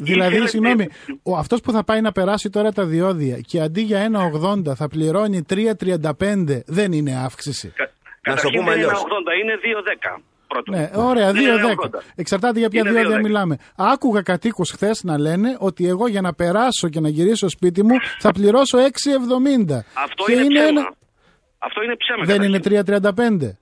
[0.00, 0.88] Δηλαδή, Ήθελε- συγγνώμη,
[1.22, 4.08] ο, αυτός που θα πάει να περάσει τώρα τα διόδια και αντί για
[4.66, 7.72] 1,80 θα πληρώνει 3,35 δεν είναι αύξηση.
[8.20, 8.92] Καταρχήν δεν είναι 80,
[9.42, 9.54] είναι
[10.16, 10.22] 2,10.
[10.48, 10.74] Πρώτον.
[10.78, 11.98] Ναι, ωραία, Δεν είναι 2,10.
[11.98, 12.02] 80.
[12.14, 13.22] Εξαρτάται για ποια Είναι διόδια 2,10.
[13.22, 13.56] μιλάμε.
[13.76, 17.96] Άκουγα κατοίκους χθες να λένε ότι εγώ για να περάσω και να γυρίσω σπίτι μου
[18.18, 19.84] θα πληρώσω 6,70.
[19.94, 20.68] Αυτό Και είναι, είναι ψέμα.
[20.80, 20.94] ένα-
[21.58, 22.24] Αυτό είναι ψέμα.
[22.24, 22.54] Δεν καταρχήν.
[22.54, 23.58] είναι 3,35.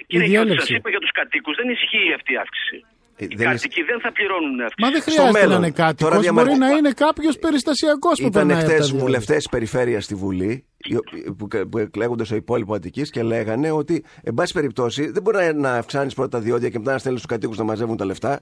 [0.00, 0.66] Η Κύριε Γιώργη, διέλευση.
[0.66, 2.84] σας είπα για τους κατοίκους, δεν ισχύει αυτή η αύξηση.
[3.24, 4.80] Οι δεν κάτοικοι δεν θα πληρώνουν αύξηση.
[4.82, 5.94] Μα δεν χρειάζεται να είναι κάτοικος.
[6.02, 9.04] τώρα Μπορεί διαμαρτυρ- να είναι κάποιος περιστασιακός που Ήταν περνάει από τα χτε διόδια.
[9.04, 13.70] βουλευτές τη περιφέρεια στη Βουλή οι οποίοι- που, που εκλέγονται στο υπόλοιπο Αττικής και λέγανε
[13.70, 16.98] ότι, εν πάση περιπτώσει, δεν μπορεί να- να αυξάνεις πρώτα τα διόδια και μετά να
[16.98, 18.40] στέλνεις τους κατοίκους να μαζεύουν τα λεφτά.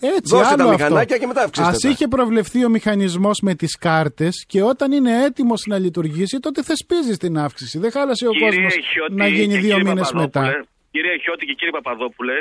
[0.00, 0.70] Έτσι, Δώστε άλλο τα αυτό.
[0.84, 1.70] μηχανάκια και μετά αυξήστε.
[1.70, 1.88] Ας τα.
[1.88, 7.16] είχε προβλεφθεί ο μηχανισμός με τις κάρτες και όταν είναι έτοιμος να λειτουργήσει, τότε θεσπίζει
[7.16, 7.78] την αύξηση.
[7.78, 10.64] Δεν χάλασε ο Κύριε κόσμος Χιώτη να γίνει και δύο κύριε μήνες Παπαδόπουλε, μετά.
[10.90, 12.32] Κύριε Χιώτη και κύριε Παπαδόπουλε,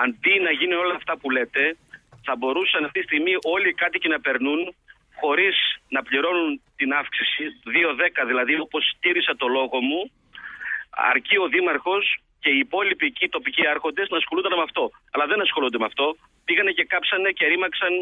[0.00, 1.76] αντί να γίνει όλα αυτά που λέτε,
[2.26, 4.74] θα μπορούσαν αυτή τη στιγμή όλοι οι κάτοικοι να περνούν
[5.20, 5.56] χωρίς
[5.88, 7.44] να πληρώνουν την αύξηση,
[8.22, 10.10] 2-10 δηλαδή, όπως στήρισα το λόγο μου,
[10.90, 12.04] αρκεί ο Δήμαρχος
[12.42, 14.84] και οι υπόλοιποι εκεί τοπικοί άρχοντες να ασχολούνταν με αυτό.
[15.14, 16.06] Αλλά δεν ασχολούνται με αυτό.
[16.46, 17.92] Πήγανε και κάψανε και ρήμαξαν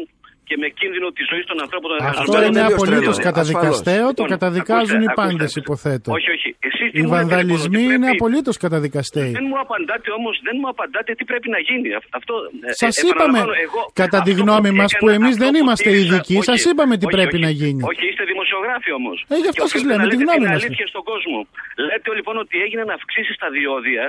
[0.47, 2.47] και με κίνδυνο της ζωής των ανθρώπων των Αυτό εργαζομένων.
[2.49, 3.29] είναι τελείως απολύτως τρελό.
[3.29, 5.61] καταδικαστέο, το Λοιπόν, καταδικάζουν ακούστε, οι πάντες, ακούστε.
[5.65, 6.07] υποθέτω.
[6.17, 6.49] Όχι, όχι.
[6.69, 9.31] Εσείς τι Οι μου λέτε, λοιπόν, βανδαλισμοί ότι είναι πρέπει- απολύτως καταδικαστέοι.
[9.39, 11.87] Δεν μου απαντάτε όμως, δεν μου απαντάτε τι πρέπει να γίνει.
[11.99, 12.33] Αυ- Αυτό,
[12.67, 15.33] ε, Σας ε, είπαμε, επαναλαμβάνω, εγώ, κατά τη αυτό γνώμη που μας, έκανα, που εμείς
[15.35, 17.81] αυτό δεν που είμαστε στήριξα, ειδικοί, όχι, σας είπαμε τι όχι, πρέπει όχι, να γίνει.
[17.91, 19.17] Όχι, είστε δημοσιογράφοι όμως.
[19.33, 20.63] Ε, γι' αυτό σας λέμε, τη γνώμη μας.
[20.63, 21.39] αλήθεια στον κόσμο.
[21.87, 24.03] Λέτε λοιπόν ότι έγιναν αυξήσεις στα διόδια.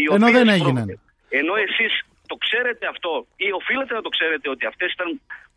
[0.00, 0.86] οι Ενώ οποίες δεν προ- έγιναν.
[1.40, 1.92] Ενώ εσείς
[2.30, 3.12] το ξέρετε αυτό
[3.46, 5.08] ή οφείλετε να το ξέρετε ότι αυτές ήταν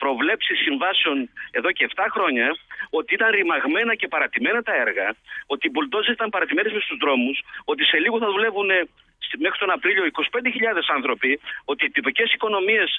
[0.04, 1.18] προβλέψεις συμβάσεων
[1.58, 2.48] εδώ και 7 χρόνια,
[2.90, 5.08] ότι ήταν ρημαγμένα και παρατημένα τα έργα,
[5.54, 7.38] ότι οι μπουλντόζες ήταν παρατημένες μες στου δρόμους,
[7.72, 8.80] ότι σε λίγο θα δουλεύουν ε,
[9.26, 11.32] στη- μέχρι τον Απρίλιο 25.000 άνθρωποι,
[11.72, 12.90] ότι οι τυπικές οικονομίες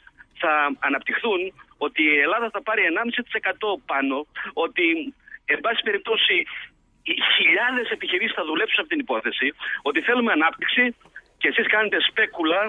[0.42, 0.52] θα
[0.88, 1.40] αναπτυχθούν,
[1.86, 5.14] ότι η Ελλάδα θα πάρει 1,5% πάνω, ότι
[5.56, 6.36] εν πάση περιπτώσει
[7.10, 9.48] οι χιλιάδες επιχειρήσεις θα δουλέψουν από την υπόθεση,
[9.88, 10.84] ότι θέλουμε ανάπτυξη
[11.40, 12.60] και εσείς κάνετε σπέκουλα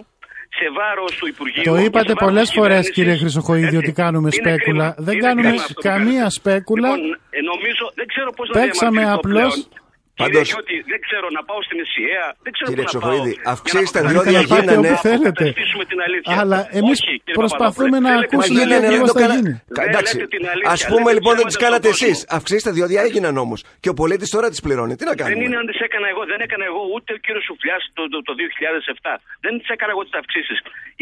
[0.60, 1.64] σε βάρος του Υπουργείου.
[1.70, 2.96] Το και σε είπατε βάρος πολλές της φορές, κυβέρνησης.
[2.98, 3.80] κύριε Χρυσοχοίδη, Έτσι.
[3.82, 4.86] ότι κάνουμε Είναι σπέκουλα.
[4.90, 5.06] κρίμα.
[5.08, 6.38] Δεν Είναι κάνουμε κρίμα αυτό που καμία κάνετε.
[6.40, 6.90] σπέκουλα.
[6.90, 7.02] Λοιπόν,
[7.38, 9.54] ε, νομίζω, δεν ξέρω πώς να Παίξαμε διαμαρτυρηθώ απλώς.
[9.54, 9.82] πλέον.
[10.16, 13.10] Πάντως- Κύριε Χιώτη, δεν ξέρω να πάω στην ΕΣΥΑ, δεν ξέρω Κύριε πού να πάω.
[13.12, 14.90] Ξοχοίδη, για να αυξήσεις τα αποκαταστήσουμε- διόδια Να πάτε γίνανε.
[14.94, 15.44] όπου θέλετε.
[15.44, 16.34] αποκαταστήσουμε την αλήθεια.
[16.44, 18.92] Αλλά εμείς Όχι, κύριε προσπαθούμε Παπαδόπουλε, να θέλετε ακούσουμε την Μα γίνανε, αλήθεια.
[18.92, 19.54] τι δεν το θα κάνα- γίνει.
[19.78, 22.16] Δεν Εντάξει, λέτε την αλήθεια, ας πούμε λέτε λοιπόν δεν τι ψέματα κάνατε στον εσείς.
[22.20, 22.36] κόσμο.
[22.38, 23.60] Αυξήστε τα διόδια έγιναν όμως.
[23.84, 24.94] Και ο πολίτης τώρα τις πληρώνει.
[25.00, 27.44] Τι να Δεν κάνουμε; είναι αν τις έκανα εγώ, δεν έκανα εγώ ούτε ο κύριος
[27.50, 29.14] Σουφλιά το, το, το 2007.
[29.46, 30.58] Δεν τις έκανα εγώ τις αυξήσεις.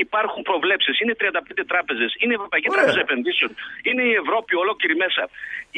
[0.05, 0.95] Υπάρχουν προβλέψεις.
[1.01, 2.09] Είναι 35 τράπεζες.
[2.21, 2.77] Είναι η Ευρωπαϊκή Ωραία.
[2.77, 3.51] Τράπεζα Επενδύσεων.
[3.87, 5.23] Είναι η Ευρώπη ολόκληρη μέσα.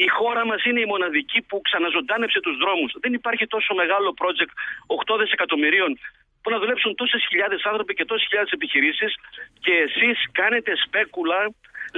[0.04, 2.90] Η χώρα μας είναι η μοναδική που ξαναζωντάνεψε τους δρόμους.
[3.04, 4.52] Δεν υπάρχει τόσο μεγάλο project
[4.86, 5.90] 8 δισεκατομμυρίων
[6.42, 9.12] που να δουλέψουν τόσες χιλιάδες άνθρωποι και τόσες χιλιάδες επιχειρήσεις
[9.64, 11.40] και εσείς κάνετε σπέκουλα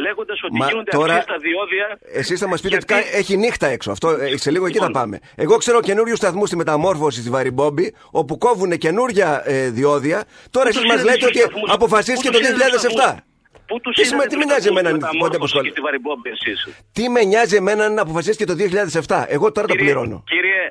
[0.05, 1.87] λέγοντας ότι Μα γίνονται τώρα- αυξήσει στα διόδια.
[2.21, 3.91] Εσείς θα μας πείτε Γιατί- ότι κα- έχει νύχτα έξω.
[3.91, 5.01] Αυτό ε, σε λίγο εκεί θα Λοιπόν.
[5.03, 5.17] πάμε.
[5.37, 10.25] Εγώ ξέρω καινούριους σταθμούς στη μεταμόρφωση στη Βαριμπόμπη, όπου κόβουν καινούρια ε, διόδια.
[10.51, 12.95] Τώρα εσείς τους μας είδατε λέτε στους ότι σταθμούς; αποφασίστηκε Πού το τους είδατε στους
[12.95, 13.17] 2007.
[13.67, 15.67] Σταθμούς; Πού τους Τι είδατε σημαίνει- τι τους με νοιάζει σταθμούς εμένα μεταμόρφωσης πότε αποσχολεί.
[15.69, 16.59] και στη Βαριμπόμπη εσείς;
[16.97, 19.19] Τι με νοιάζει εμένα να αποφασίστηκε το 2007.
[19.37, 20.19] Εγώ τώρα τα Κύριε- πληρώνω.
[20.35, 20.63] Κύριε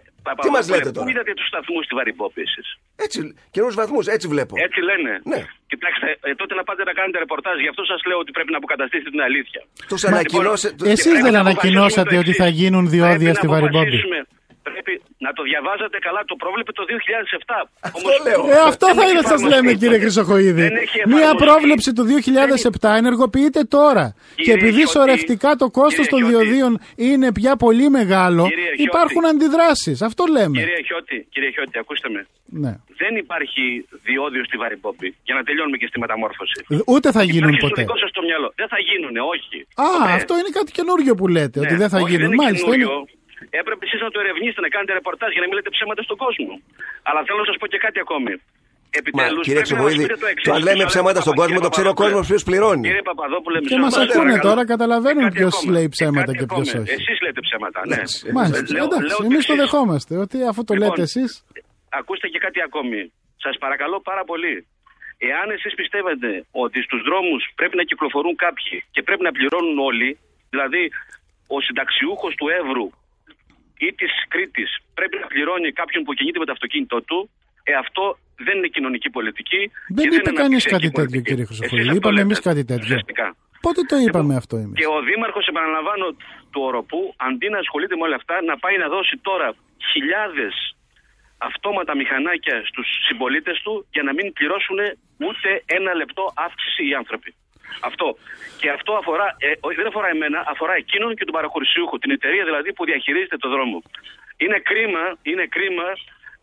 [0.45, 2.67] Τι μας λέτε Παπαδόπουλε, τώρα; Πού είδατε τους σταθμούς στη Βαριμπόμπη εσείς;
[3.05, 3.17] Έτσι,
[3.53, 4.53] καινούριους βαθμούς, έτσι βλέπω.
[4.67, 5.41] Έτσι λένε; Ναι.
[5.71, 7.55] Κοιτάξτε, ε, τότε να πάτε να κάνετε ρεπορτάζ.
[7.65, 9.61] Γι' αυτό σας λέω ότι πρέπει να αποκαταστήσετε την αλήθεια.
[9.91, 12.59] Τους Λοιπόν, ανακοινώσε- και Εσείς πρέπει δεν να ανακοινώσατε αποφασίσουμε το ότι θα εξής.
[12.61, 13.77] γίνουν διόδια Πρέπει στη να Βαριμπόμπη.
[13.85, 14.25] αποφασίσουμε-
[14.69, 14.93] Πρέπει
[15.25, 16.21] να το διαβάζατε καλά.
[16.31, 17.69] Το πρόβλεπε το 2007.
[17.89, 18.41] Αυτό λέω.
[18.53, 20.51] Ε, αυτό θα είναι, σας λέμε, κύριε Χρυσοχοίδη.
[20.67, 21.45] Δεν έχει Μία εφαρμοστεί.
[21.45, 24.05] πρόβλεψη του 2007 ενεργοποιείται τώρα.
[24.45, 26.35] Και επειδή Χιώτη, σωρευτικά το κόστος κύριε των Χιώτη.
[26.45, 26.71] διοδίων
[27.09, 28.81] είναι πια πολύ μεγάλο, Κύριε Χιώτη.
[28.89, 29.97] υπάρχουν αντιδράσεις.
[30.09, 30.57] Αυτό λέμε.
[30.59, 32.21] Κύριε Χιώτη, κύριε Χιώτη, ακούστε με.
[32.63, 32.71] Ναι.
[33.01, 33.63] Δεν υπάρχει
[34.09, 35.07] διόδιο στη Βαριμπόμπη.
[35.27, 36.57] Για να τελειώνουμε και στη μεταμόρφωση.
[36.93, 37.81] Ούτε θα γίνουν Υπάρχει ποτέ.
[37.81, 38.47] Στο δικό σας το μυαλό.
[38.61, 39.57] Δεν θα γίνουνε, όχι.
[39.85, 40.11] Α, Ποτέ.
[40.19, 42.25] αυτό είναι κάτι καινούριο που λέτε, ότι Ναι, δεν θα όχι, γίνουν.
[42.31, 42.65] είναι Μάλιστα.
[42.65, 42.89] καινούριο.
[42.95, 43.14] είναι-
[43.61, 46.53] Έπρεπε εσείς να το ερευνήσετε, να κάνετε ρεπορτάζ για να μην λέτε ψέματα στον κόσμο.
[47.07, 48.33] Αλλά θέλω να σας πω και κάτι ακόμη.
[49.01, 49.43] επιτέλους.
[49.47, 50.05] κύριε Ξεχοίδη,
[50.47, 52.85] το αν λέμε ψέματα στον κόσμο, το ξέρει ο κόσμος ποιος πληρώνει.
[52.89, 56.91] Κύριε Παπαδόπουλε, Και μας ακούνε τώρα, καταλαβαίνουν ποιος λέει ψέματα και ποιος όχι.
[56.97, 57.99] Εσείς λέτε ψέματα, ναι.
[58.37, 58.73] Μάλιστα.
[58.75, 60.13] Λέω- Εντάξει, λέω εμείς ότι το εσείς- δεχόμαστε.
[60.25, 61.23] Ότι αφού το Λοιπόν, λέτε εσεί.
[61.99, 62.99] Ακούστε και κάτι ακόμη.
[63.45, 64.55] Σας παρακαλώ πάρα πολύ.
[65.29, 66.29] Εάν εσείς πιστεύετε
[66.63, 70.09] ότι στους δρόμους πρέπει να κυκλοφορούν κάποιοι και πρέπει να πληρώνουν όλοι,
[70.53, 70.83] δηλαδή
[71.55, 72.85] ο συνταξιούχος του Εύρου
[73.77, 77.29] ή της Κρήτης πρέπει να πληρώνει κάποιον που κινείται με το αυτοκίνητό του,
[77.63, 79.61] ε, αυτό δεν είναι κοινωνική πολιτική.
[79.95, 81.27] Δεν και είπε είναι κανείς αναπτυξιακή κάτι τέτοιο, πολιτική.
[81.29, 81.81] κύριε Εσείς Χρυσοχοίδη.
[81.89, 82.83] αυτό Είπαμε λέτε, εμείς κάτι τέτοιο.
[82.89, 83.27] ουσιαστικά.
[83.65, 86.05] Πότε το είπαμε αυτό εμείς; Και ο Δήμαρχος, επαναλαμβάνω,
[86.51, 89.47] του Οροπού, αντί να ασχολείται με όλα αυτά, να πάει να δώσει τώρα
[89.91, 90.53] χιλιάδες
[91.37, 94.79] αυτόματα μηχανάκια στους συμπολίτες του για να μην πληρώσουν
[95.27, 97.29] ούτε ένα λεπτό αύξηση οι άνθρωποι.
[97.89, 98.07] Αυτό.
[98.61, 102.43] Και αυτό αφορά, ε, όχι, δεν αφορά εμένα, αφορά εκείνον και τον παραχωρησιούχο, την εταιρεία
[102.49, 103.77] δηλαδή που διαχειρίζεται το δρόμο.
[104.43, 105.87] Είναι κρίμα, είναι κρίμα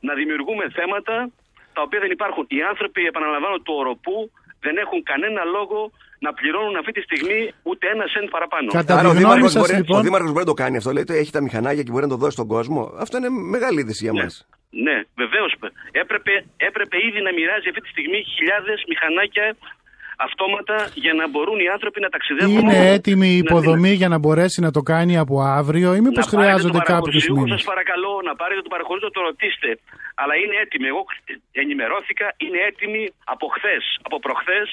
[0.08, 1.14] να δημιουργούμε θέματα
[1.76, 2.44] τα οποία δεν υπάρχουν.
[2.48, 4.18] Οι άνθρωποι, επαναλαμβάνω, του Οροπού
[4.64, 5.78] δεν έχουν κανένα λόγο
[6.24, 8.68] να πληρώνουν αυτή τη στιγμή ούτε ένα σεντ παραπάνω.
[8.72, 10.76] Κατά Άρα τη ο γνώμη Δήμαρχος, σας, μπορεί, λοιπόν- ο Δήμαρχος μπορεί να το κάνει
[10.76, 10.90] αυτό.
[10.92, 12.80] Λέει, το έχει τα μηχανάκια και μπορεί να το δώσει στον κόσμο.
[13.04, 14.32] Αυτό είναι μεγάλη είδηση για μας.
[14.86, 15.50] Ναι, βεβαίως.
[16.02, 16.32] Έπρεπε,
[16.68, 19.46] έπρεπε ήδη να μοιράζει αυτή τη στιγμή χιλιάδες μηχανάκια
[20.26, 22.58] αυτόματα για να μπορούν οι άνθρωποι να ταξιδεύουν.
[22.58, 22.92] Είναι μόνο.
[22.96, 26.80] έτοιμη η Να- υποδομή για να μπορέσει να το κάνει από αύριο ή μήπως χρειάζονται
[26.94, 29.70] κάποιους μήνες; Σας παρακαλώ να πάρετε τον παραχωρητή, το ρωτήστε.
[30.20, 30.86] Αλλά είναι έτοιμη.
[30.92, 31.02] Εγώ
[31.62, 33.02] ενημερώθηκα, είναι έτοιμη
[33.34, 34.68] από χθες, από προχθές,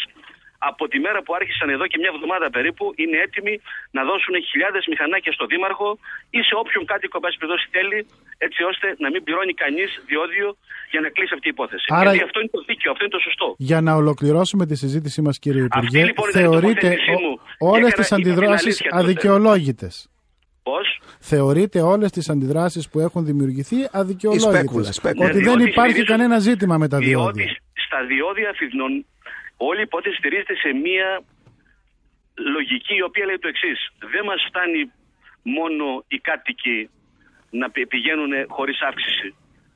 [0.70, 3.54] από τη μέρα που άρχισαν εδώ και μια εβδομάδα περίπου, είναι έτοιμοι
[3.98, 5.90] να δώσουν χιλιάδες μηχανάκια στο Δήμαρχο
[6.38, 8.00] ή σε όποιον κάτοικο, εν πάση περιπτώσει, θέλει,
[8.46, 10.48] έτσι ώστε να μην πληρώνει κανείς διόδιο
[10.94, 11.86] για να κλείσει αυτή η υπόθεση.
[12.00, 13.48] Άρα- Γιατί αυτό είναι το δίκαιο, αυτό είναι το σωστό.
[13.70, 17.32] Για να ολοκληρώσουμε τη συζήτησή μας, κύριε Υπουργέ, λοιπόν ήταν η θεωρείτε τοποθέτησή μου.
[17.72, 19.04] όλες Έκανα- τις είπα την αντιδράσεις αλήθεια τότε.
[19.04, 19.96] αδικαιολόγητες.
[20.64, 20.88] Πώς;
[21.20, 24.54] Θεωρείτε όλες τις αντιδράσεις που έχουν δημιουργηθεί αδικαιολόγητες.
[24.60, 25.26] σπέκουλα, σπέκουλα.
[25.30, 27.56] Ότι Ναι, δεν διότι υπάρχει συνήθως- κανένα ζήτημα με τα Διότι διόδια.
[27.86, 29.06] στα διόδια Αθηνών
[29.68, 31.08] όλη η υπόθεση στηρίζεται σε μία
[32.56, 33.80] λογική η οποία λέει το εξής.
[34.14, 34.82] Δεν μας φτάνει
[35.58, 36.90] μόνο οι κάτοικοι
[37.50, 39.28] να πη- πηγαίνουν χωρίς αύξηση.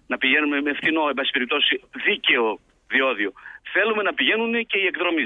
[0.07, 1.73] Να πηγαίνουμε με φθηνό, εν πάση περιπτώσει,
[2.07, 3.31] δίκαιο διόδιο.
[3.73, 5.25] Θέλουμε να πηγαίνουν και οι εκδρομή.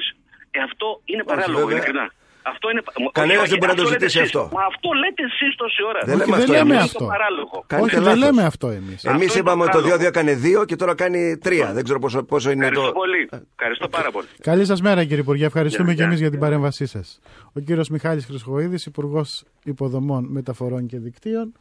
[0.52, 1.76] Ε, αυτό είναι παράλογο, βέβαια.
[1.76, 2.06] ειλικρινά.
[2.53, 2.81] Αυτό είναι.
[3.19, 4.36] Κανένας όχι, δεν μπορεί να το λέτε ζητήσει εσείς.
[4.36, 4.55] αυτό.
[4.57, 5.99] Μα αυτό λέτε εσείς τόση ώρα.
[6.10, 6.86] Δεν λέμε Όχι, αυτό δεν λέμε εμείς.
[6.89, 7.03] αυτό.
[7.03, 7.55] Είναι παράλογο.
[7.67, 8.23] Κάνετε Όχι, δεν λάθος.
[8.23, 8.99] λέμε αυτό εμείς.
[9.03, 9.88] Εμείς Αυτό είναι είπαμε το ότι το παράλογο.
[9.89, 11.67] διόδιο έκανε δύο και τώρα κάνει τρία.
[11.73, 12.99] Δεν ξέρω πόσο, πόσο είναι Ευχαριστώ το.
[13.01, 13.21] πολύ.
[13.55, 14.27] Ευχαριστώ πάρα πολύ.
[14.49, 15.45] Καλή σας μέρα, κύριε Υπουργέ.
[15.45, 16.27] Ευχαριστούμε Γεια, και εμείς γεια.
[16.27, 17.19] για την παρέμβασή σας.
[17.53, 21.53] Ο κύριος Μιχάλης Χρυσοχοίδη, Υπουργός Υποδομών, Μεταφορών και Δικτύων.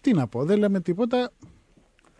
[0.00, 1.30] Τι να πω, δεν λέμε τίποτα.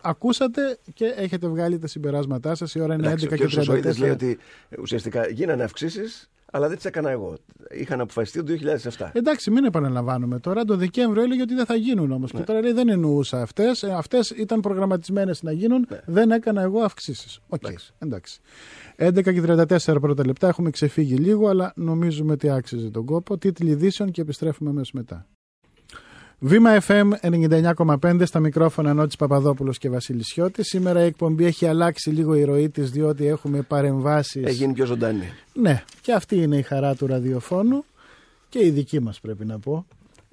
[0.00, 2.74] Ακούσατε και έχετε βγάλει τα συμπεράσματά σας.
[2.74, 3.38] Η ώρα είναι Εντάξει, ο 11 κ.
[3.38, 4.00] και Χρυσοχοίδης 34.
[4.00, 4.38] λέει ότι
[4.68, 7.36] ε, ουσιαστικά γίνανε αυξήσεις, αλλά δεν τις έκανα εγώ.
[7.70, 8.52] Είχαν αποφασιστεί το
[8.98, 9.10] 2007.
[9.12, 10.64] Εντάξει, μην επαναλαμβάνουμε τώρα.
[10.64, 12.32] Το Δεκέμβριο έλεγε ότι δεν θα γίνουν όμως.
[12.32, 12.38] Ναι.
[12.38, 13.84] Και τώρα λέει δεν εννοούσα αυτές.
[13.84, 15.86] Αυτές ήταν προγραμματισμένες να γίνουν.
[15.88, 16.00] Ναι.
[16.06, 17.40] Δεν έκανα εγώ αυξήσεις.
[17.48, 17.62] Οκ,
[17.98, 18.40] εντάξει.
[18.96, 20.48] 11 και 34 πρώτα λεπτά.
[20.48, 23.38] Έχουμε ξεφύγει λίγο, αλλά νομίζουμε ότι άξιζε τον κόπο.
[23.38, 25.26] Τίτλοι ειδήσεων και επιστρέφουμε αμέσως μετά.
[26.38, 30.66] Βήμα FM 99,5 στα μικρόφωνα Νότης Παπαδόπουλος και Βασίλης Σιώτης.
[30.66, 34.44] Σήμερα η εκπομπή έχει αλλάξει λίγο η ροή της διότι έχουμε παρεμβάσεις.
[34.44, 35.32] Έχει γίνει πιο ζωντανή.
[35.52, 37.84] Ναι, και αυτή είναι η χαρά του ραδιοφώνου
[38.48, 39.86] και η δική μας πρέπει να πω.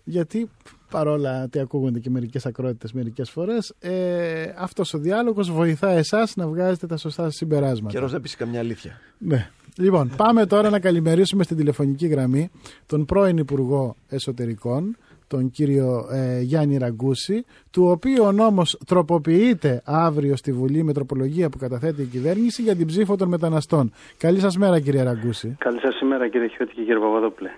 [0.04, 0.50] Γιατί
[0.90, 6.48] παρόλα ότι ακούγονται και μερικές ακρότητες μερικές φορές, ε, αυτός ο διάλογος βοηθά εσάς να
[6.48, 7.94] βγάζετε τα σωστά σας συμπεράσματα.
[7.94, 9.00] Καιρός να πεις καμιά αλήθεια.
[9.18, 9.50] Ναι.
[9.78, 12.50] Λοιπόν, πάμε τώρα να καλημερίσουμε στην τηλεφωνική γραμμή
[12.86, 14.98] τον πρώην Υπουργό Εσωτερικών,
[15.34, 21.50] τον κύριο ε, Γιάννη Ραγκούση, του οποίου ο νόμος τροποποιείται αύριο στη Βουλή με τροπολογία
[21.50, 23.92] που καταθέτει η κυβέρνηση για την ψήφο των μεταναστών.
[24.18, 25.56] Καλή σας μέρα κύριε Ραγκούση.
[25.60, 27.50] Καλή σας ημέρα κύριε Χιώτη και κύριε Παπαδόπουλε.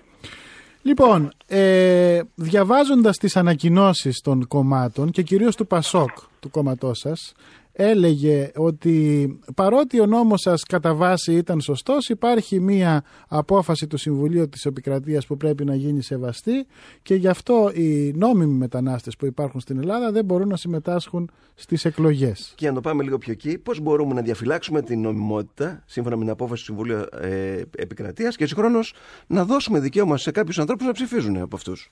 [0.82, 6.10] Λοιπόν, ε, διαβάζοντας τις ανακοινώσεις των κομμάτων και κυρίως του ΠΑΣΟΚ,
[6.40, 7.34] του κόμματός σας,
[7.76, 14.48] έλεγε ότι παρότι ο νόμος σας κατά βάση ήταν σωστός, υπάρχει μία απόφαση του Συμβουλίου
[14.48, 16.66] της Επικρατείας που πρέπει να γίνει σεβαστή
[17.02, 21.84] και γι' αυτό οι νόμιμοι μετανάστες που υπάρχουν στην Ελλάδα δεν μπορούν να συμμετάσχουν στις
[21.84, 22.52] εκλογές.
[22.56, 26.22] Και να το πάμε λίγο πιο εκεί, πώς μπορούμε να διαφυλάξουμε την νομιμότητα σύμφωνα με
[26.22, 28.94] την απόφαση του Συμβουλίου ε, Επικρατείας και συγχρόνως
[29.26, 31.90] να δώσουμε δικαίωμα σε κάποιους ανθρώπους να ψηφίζουν από αυτούς.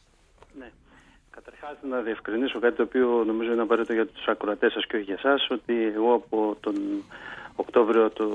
[1.65, 5.05] Καταρχάς να διευκρινίσω κάτι το οποίο νομίζω είναι απαραίτητο για τους ακροατές σας και όχι
[5.05, 6.75] για εσάς, ότι εγώ από τον
[7.57, 8.29] Οκτώβριο του,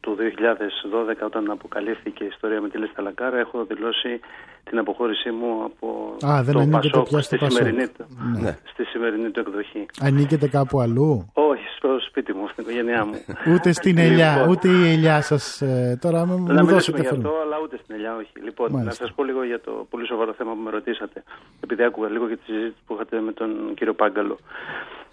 [0.00, 4.20] του 2012 όταν αποκαλύφθηκε η ιστορία με τη λίστα Λακάρα έχω δηλώσει
[4.64, 7.56] την αποχώρησή μου από Α, δεν το ανήκετε Πασόκ πια στο στη, Πασόκ.
[7.58, 8.06] σημερινή, του-
[8.42, 8.58] Ναι.
[8.72, 9.86] στη σημερινή του εκδοχή.
[10.00, 13.14] Ανήκετε κάπου αλλού; Όχι, στο σπίτι μου, στην οικογένειά μου.
[13.54, 15.60] Ούτε στην ελιά, Λοιπόν, ούτε η ελιά σας.
[15.62, 17.28] ε, τώρα μου, να μου μιλήσουμε δώσετε για φέρμα.
[17.28, 18.32] αυτό, αλλά ούτε στην Ελιά, όχι.
[18.44, 18.90] Λοιπόν, Μάλιστα.
[19.02, 21.22] να σας πω λίγο για το πολύ σοβαρό θέμα που με ρωτήσατε,
[21.64, 24.38] επειδή άκουγα λίγο για τη συζήτηση που είχατε με τον κύριο Πάγκαλο.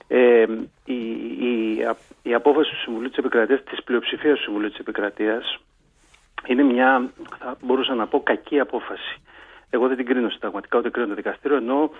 [0.08, 0.46] Ε,
[0.86, 0.98] η,
[1.40, 5.60] η, α- η απόφαση του Συμβουλίου της Επικρατείας, της πλειοψηφίας του Συμβουλίου της Επικρατείας,
[6.46, 9.22] είναι μια, θα μπορούσα να πω, κακή απόφαση.
[9.70, 11.92] Εγώ δεν την κρίνω συνταγματικά, ούτε κρίνω το δικαστήριο, ενώ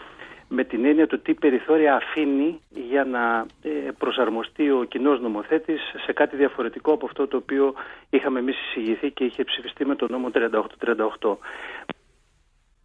[0.48, 6.14] με την έννοια του τι περιθώρια αφήνει για να ε, προσαρμοστεί ο κοινός νομοθέτης σε
[6.14, 7.74] κάτι διαφορετικό από αυτό το οποίο
[8.10, 11.36] είχαμε εμείς εισηγηθεί και είχε ψηφιστεί με τον νόμο 38-38.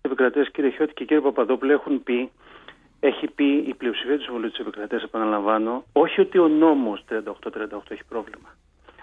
[0.02, 2.30] Οι επικρατείες κύριε Χιώτη και κύριε Παπαδόπουλο έχουν πει
[3.04, 7.14] έχει πει η πλειοψηφία του Συμβουλίου της Επικρατείας, επαναλαμβάνω, όχι ότι ο νόμος 38-38
[7.88, 8.48] έχει πρόβλημα,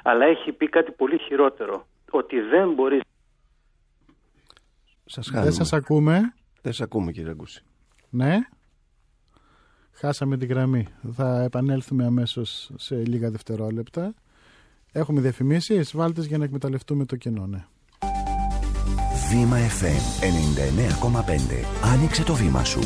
[0.04, 3.00] αλλά έχει πει κάτι πολύ χειρότερο, ότι δεν μπορεί
[5.06, 5.52] Σας Δεν χάνουμε.
[5.52, 6.34] σας ακούμε.
[6.62, 7.64] Δεν σας ακούμε κύριε Αγκούση.
[8.10, 8.38] Ναι.
[9.92, 10.88] Χάσαμε την γραμμή.
[11.16, 14.14] Θα επανέλθουμε αμέσως σε λίγα δευτερόλεπτα.
[14.92, 15.96] Έχουμε διαφημίσεις.
[15.96, 17.66] Βάλτε για να εκμεταλλευτούμε το κενό, ναι.
[19.30, 21.66] Βήμα FM 99,5.
[21.94, 22.80] Άνοιξε το βήμα σου.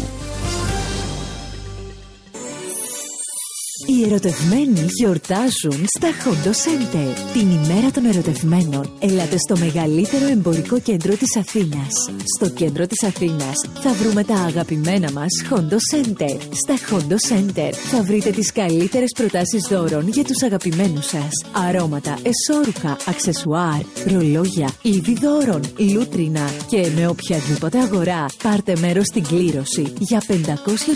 [3.75, 7.33] Οι ερωτευμένοι γιορτάζουν στα Hondo Center.
[7.33, 11.93] Την ημέρα των ερωτευμένων ελάτε στο μεγαλύτερο εμπορικό κέντρο της Αθήνας.
[12.35, 16.37] Στο κέντρο της Αθήνας θα βρούμε τα αγαπημένα μας Hondo Center.
[16.51, 21.31] Στα Hondo Center θα βρείτε τις καλύτερες προτάσεις δώρων για τους αγαπημένους σας.
[21.67, 25.61] Αρώματα, εσώρουχα, αξεσουάρ, ρολόγια, είδη δώρων,
[25.93, 30.33] λούτρινα και με οποιαδήποτε αγορά πάρτε μέρος στην κλήρωση για 500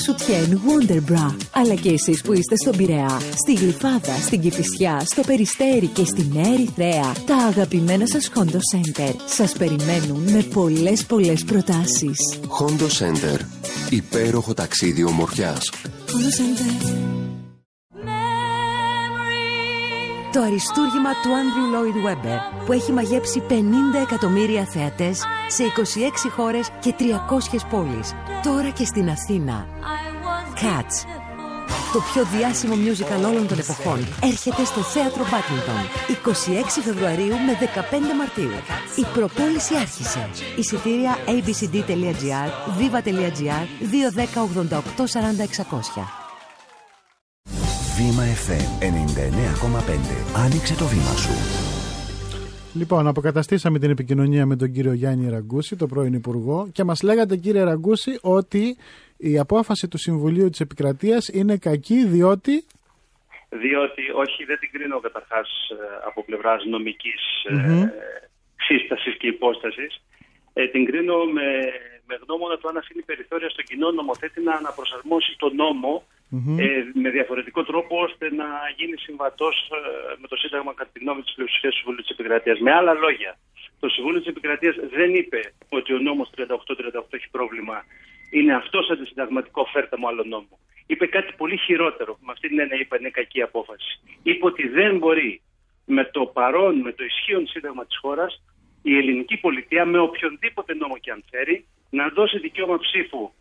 [0.03, 1.35] σουτιέν Wonder Bra.
[1.51, 6.29] Αλλά και εσείς που είστε στον Πειραιά, στη Γλυφάδα, στην Κηφισιά, στο Περιστέρι και στη
[6.33, 12.17] Νέα Ερυθρέα, τα αγαπημένα σας Hondo Center σας περιμένουν με πολλές πολλές προτάσεις.
[12.59, 13.39] Hondo Center.
[13.89, 15.71] Υπέροχο ταξίδι ομορφιάς.
[16.07, 16.95] Hondo Center.
[20.31, 23.53] Το αριστούργημα του Άντριου Λόιντ Βέμπερ που έχει μαγέψει 50
[24.01, 28.13] εκατομμύρια θεατές σε 26 χώρες και 300 πόλεις.
[28.43, 29.65] Τώρα και στην Αθήνα.
[30.61, 31.26] Cats.
[31.93, 35.81] Το πιο διάσημο musical όλων των εποχών έρχεται στο Θέατρο Μπάτμιντον
[36.25, 38.55] 26 Φεβρουαρίου με 15 Μαρτίου.
[39.01, 40.29] Η προπόληση άρχισε.
[40.57, 43.63] Εισιτήρια abcd.gr, viva.gr,
[44.21, 46.17] 210 88 40 600.
[47.97, 50.41] Βήμα FM 99,5.
[50.45, 51.31] Άνοιξε το βήμα σου.
[52.73, 57.35] Λοιπόν, αποκαταστήσαμε την επικοινωνία με τον κύριο Γιάννη Ραγκούση, τον πρώην Υπουργό, και μας λέγατε
[57.35, 58.77] κύριε Ραγκούση ότι
[59.17, 62.65] η απόφαση του Συμβουλίου της Επικρατείας είναι κακή διότι...
[63.49, 67.83] διότι όχι δεν την κρίνω καταρχάς ε, από πλευράς νομικής ε, Μμμ.
[68.67, 70.01] σύστασης και υπόστασης.
[70.53, 71.47] Ε, την κρίνω με,
[72.09, 76.59] με γνώμονα το αν αφήνει περιθώρια στον κοινό νομοθέτη να αναπροσαρμόσει τον νόμο Μμμ.
[76.59, 76.65] ε,
[77.03, 78.47] με διαφορετικό τρόπο ώστε να
[78.77, 82.59] γίνει συμβατός ε, με το Σύνταγμα κατά τη γνώμη της πλειοψηφίας του Συμβουλίου της Επικρατείας.
[82.59, 83.31] Με άλλα λόγια,
[83.79, 86.41] το Συμβούλιο της Επικρατείας δεν είπε ότι ο νόμος 38-38
[87.17, 87.77] έχει πρόβλημα.
[88.29, 90.59] Είναι αυτός αντισυνταγματικό φέρτα μου άλλο νόμο.
[90.87, 92.17] Είπε κάτι πολύ χειρότερο.
[92.21, 93.99] Με αυτή την έννοια είπε είναι κακή απόφαση.
[94.23, 95.41] Είπε ότι δεν μπορεί
[95.85, 98.41] με το παρόν, με το ισχύον σύνταγμα της χώρας
[98.81, 103.31] η ελληνική πολιτεία με οποιονδήποτε νόμο και αν φέρει να δώσει δικαίωμα ψήφου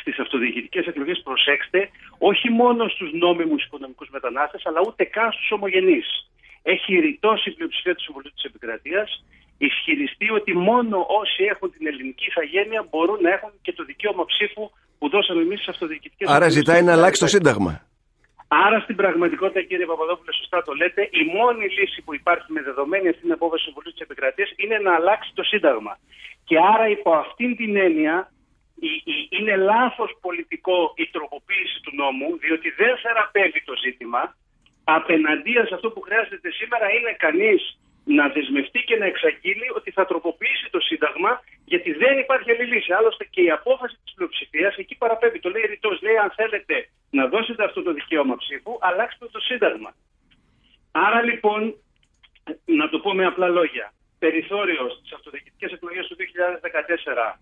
[0.00, 6.06] στις αυτοδιοικητικές εκλογές, προσέξτε, όχι μόνο στους νόμιμους οικονομικούς μετανάστες, αλλά ούτε καν στους ομογενείς.
[6.62, 9.24] Έχει ρητώσει η πλειοψηφία του Συμβουλίου της Επικρατείας
[9.58, 14.70] ισχυριστεί ότι μόνο όσοι έχουν την ελληνική ηθαγένεια μπορούν να έχουν και το δικαίωμα ψήφου
[14.98, 17.72] που δώσαμε εμείς στις αυτοδιοικητικές Άρα ζητάει να αλλάξει το Σύνταγμα.
[18.66, 23.08] Άρα στην πραγματικότητα, κύριε Παπαδόπουλε, σωστά το λέτε, η μόνη λύση που υπάρχει με δεδομένη
[23.08, 25.92] αυτή την απόφαση του Συμβουλίου της Επικρατείας είναι να αλλάξει το Σύνταγμα.
[26.48, 28.16] Και άρα υπό αυτήν την έννοια
[28.90, 34.22] η- η- είναι λάθος πολιτικό η τροποποίηση του νόμου, διότι δεν θεραπεύει το ζήτημα.
[34.98, 37.60] Απέναντία σε αυτό που χρειάζεται σήμερα είναι κανείς
[38.16, 41.32] να δεσμευτεί και να εξαγγείλει ότι θα τροποποιήσει το Σύνταγμα,
[41.64, 42.92] γιατί δεν υπάρχει άλλη λύση.
[42.92, 45.38] Άλλωστε και η απόφαση της πλειοψηφίας εκεί παραπέμπει.
[45.40, 46.00] Το λέει ρητός.
[46.02, 49.90] Λέει, αν θέλετε να δώσετε αυτό το δικαίωμα ψήφου, αλλάξτε το Σύνταγμα.
[50.90, 51.74] Άρα λοιπόν,
[52.64, 57.38] να το πω με απλά λόγια, περιθώριο στις αυτοδιοικητικές εκλογές του 2014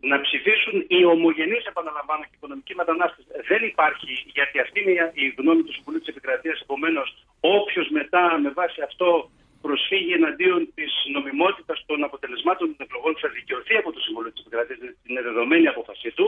[0.00, 5.62] να ψηφίσουν οι ομογενείς, επαναλαμβάνω, και οικονομικοί μετανάστες δεν υπάρχει, γιατί αυτή είναι η γνώμη
[5.62, 6.60] του Συμβουλίου της Επικρατείας.
[6.60, 7.08] Επομένως,
[7.40, 9.30] όποιος μετά με βάση αυτό
[9.64, 14.76] προσφύγει εναντίον της νομιμότητας των αποτελεσμάτων των εκλογών θα δικαιωθεί από το Συμβουλίο της Επικρατεία,
[15.08, 16.26] είναι δεδομένη η απόφασή του.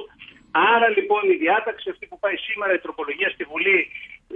[0.51, 3.79] Άρα λοιπόν η διάταξη αυτή που πάει σήμερα, η τροπολογία στη Βουλή,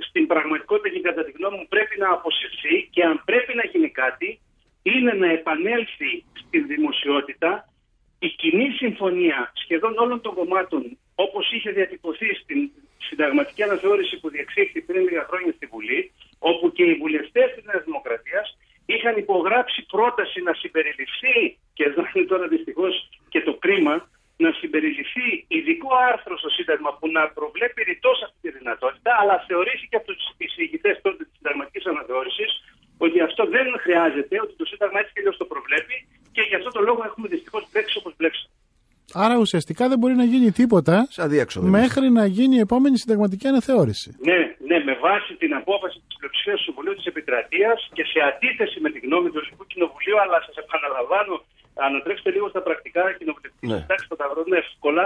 [0.08, 3.90] στην πραγματικότητα και κατά τη γνώμη μου πρέπει να αποσυρθεί και αν πρέπει να γίνει
[4.02, 4.40] κάτι,
[4.82, 7.50] είναι να επανέλθει στην δημοσιότητα
[8.18, 14.80] η κοινή συμφωνία σχεδόν όλων των κομμάτων, όπως είχε διατυπωθεί στην συνταγματική αναθεώρηση που διεξήχθη
[14.80, 20.38] πριν λίγα χρόνια στη Βουλή, όπου και οι βουλευτές της Νέας Δημοκρατίας είχαν υπογράψει πρόταση
[20.48, 21.36] να συμπεριληφθεί,
[21.76, 22.94] και εδώ είναι τώρα δυστυχώς
[23.28, 23.94] και το κρίμα,
[24.44, 29.96] να συμπεριληφθεί ειδικό άρθρο στο Σύνταγμα που να προβλέπει ρητός αυτή τη δυνατότητα, αλλά θεωρήθηκε
[29.96, 32.50] από τους εισηγητές τότε της συνταγματικής αναθεώρησης
[33.04, 35.96] ότι αυτό δεν χρειάζεται, ότι το Σύνταγμα έτσι και αλλιώς το προβλέπει
[36.34, 38.50] και γι' αυτό το λόγο έχουμε δυστυχώς μπλέξει όπως μπλέξαμε.
[39.24, 41.66] Άρα ουσιαστικά δεν μπορεί να γίνει τίποτα Σαν διέξοδο.
[41.80, 44.08] μέχρι να γίνει η επόμενη συνταγματική αναθεώρηση.
[44.28, 48.76] Ναι, ναι, με βάση την απόφαση της πλειοψηφίας του Συμβουλίου της Επικρατείας και σε αντίθεση
[48.84, 51.34] με τη γνώμη του Ελληνικού Κοινοβουλίου, αλλά σα επαναλαμβάνω,
[52.22, 53.74] ανατρέξτε λίγο στα πρακτικά κοινοβουλευτική Ναι.
[53.78, 53.84] ναι.
[53.90, 55.04] τάξη, θα τα βρουν εύκολα.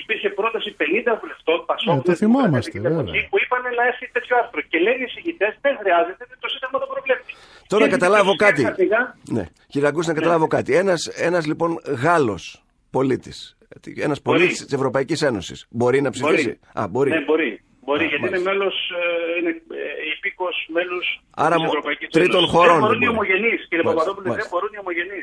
[0.00, 3.12] Υπήρχε πρόταση 50 βουλευτών, Πασόκ, Ναι, το θυμόμαστε, βέβαια.
[3.30, 4.60] που είπαν να έρθει τέτοιο άρθρο.
[4.70, 7.30] Και λένε οι συγητέ δεν χρειάζεται, το Σύνταγμα το προβλέπει.
[7.72, 8.62] Τώρα να Και καταλάβω σιγά κάτι.
[8.82, 9.00] σιγά,
[9.36, 9.44] Ναι.
[9.72, 10.70] Κύριε Αγκούση, να καταλάβω κάτι.
[10.82, 11.70] Ένας, ένας λοιπόν
[12.04, 12.44] Γάλλος
[12.96, 13.38] πολίτης,
[14.06, 14.38] ένας Μπορεί.
[14.38, 16.58] πολίτης της Ευρωπαϊκής Ένωσης, μπορεί να ψηφίσει; Μπορεί.
[16.84, 17.10] Α, μπορεί.
[17.10, 17.52] Ναι, μπορεί.
[17.86, 18.50] Μπορεί, Α, γιατί είναι μάλιστα.
[18.50, 18.76] μέλος,
[19.40, 19.52] είναι
[20.38, 21.06] ε, υπήκο μέλους
[21.44, 22.54] Άρα της μο- Ευρωπαϊκής τρίτων Ένωσης.
[22.54, 23.16] χωρών Δεν μπορούν οι μπορεί.
[23.16, 24.50] ομογενείς, κύριε Μάλιστα, Παπαδόπουλε, δεν μάλιστα.
[24.52, 25.20] μπορούν οι ομογενεί.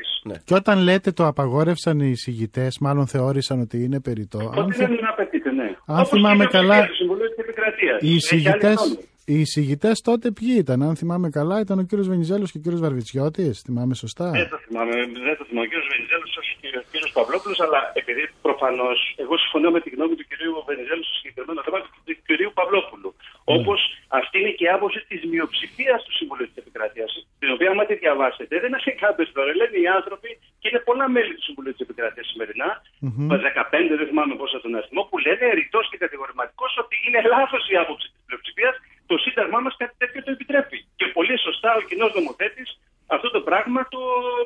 [0.48, 4.38] Και όταν λέτε το απαγόρευσαν οι εισηγητές, μάλλον θεώρησαν ότι είναι περιττό.
[4.38, 5.68] Αν, Ότι θε- δεν είναι απαιτείται, ναι.
[5.92, 7.98] αν Όπως θυμάμαι και η καλά, Ευρωπαϊκή Συμβουλή της Επικρατείας.
[8.02, 8.66] οι Έχει εισηγητέ.
[8.66, 9.04] άλλη γνώμη.
[9.34, 12.80] Οι εισηγητές τότε ποιοι ήταν, αν θυμάμαι καλά, ήταν ο κύριος Βενιζέλος και ο κύριος
[12.84, 14.94] Βαρβιτσιώτης, θυμάμαι σωστά; Δεν το θυμάμαι,
[15.28, 15.66] δεν το θυμάμαι.
[15.66, 16.52] Ο κύριος Βενιζέλος, όχι
[16.82, 21.14] ο κύριος Παυλόπουλος, αλλά επειδή προφανώς εγώ συμφωνώ με τη γνώμη του κυρίου Βενιζέλου στο
[21.20, 23.10] συγκεκριμένο θέμα και του κυρίου Παυλόπουλου.
[23.46, 23.54] Ναι.
[23.54, 23.78] Όπως
[24.20, 27.10] αυτή είναι και η άποψη της μειοψηφίας του Συμβουλίου της Επικρατείας,
[27.42, 29.50] την οποία, άμα τη διαβάσετε, δεν είναι κάποιος τώρα.
[29.60, 30.30] Λένε οι άνθρωποι,
[30.60, 32.70] και είναι πολλά μέλη του Συμβουλίου της Επικρατείας σημερινά,
[33.00, 33.28] Μμμ.
[33.28, 37.76] 15, δεν θυμάμαι πόσο τον αριθμό, που λένε ρητός και κατηγορηματικός ότι είναι λάθος η
[37.82, 38.70] άποψη της πλειοψηφία.
[39.10, 40.78] Το Σύνταγμά μας κάτι τέτοιο το επιτρέπει.
[40.98, 42.68] Και πολύ σωστά ο κοινός νομοθέτης
[43.06, 44.02] αυτό το πράγμα το,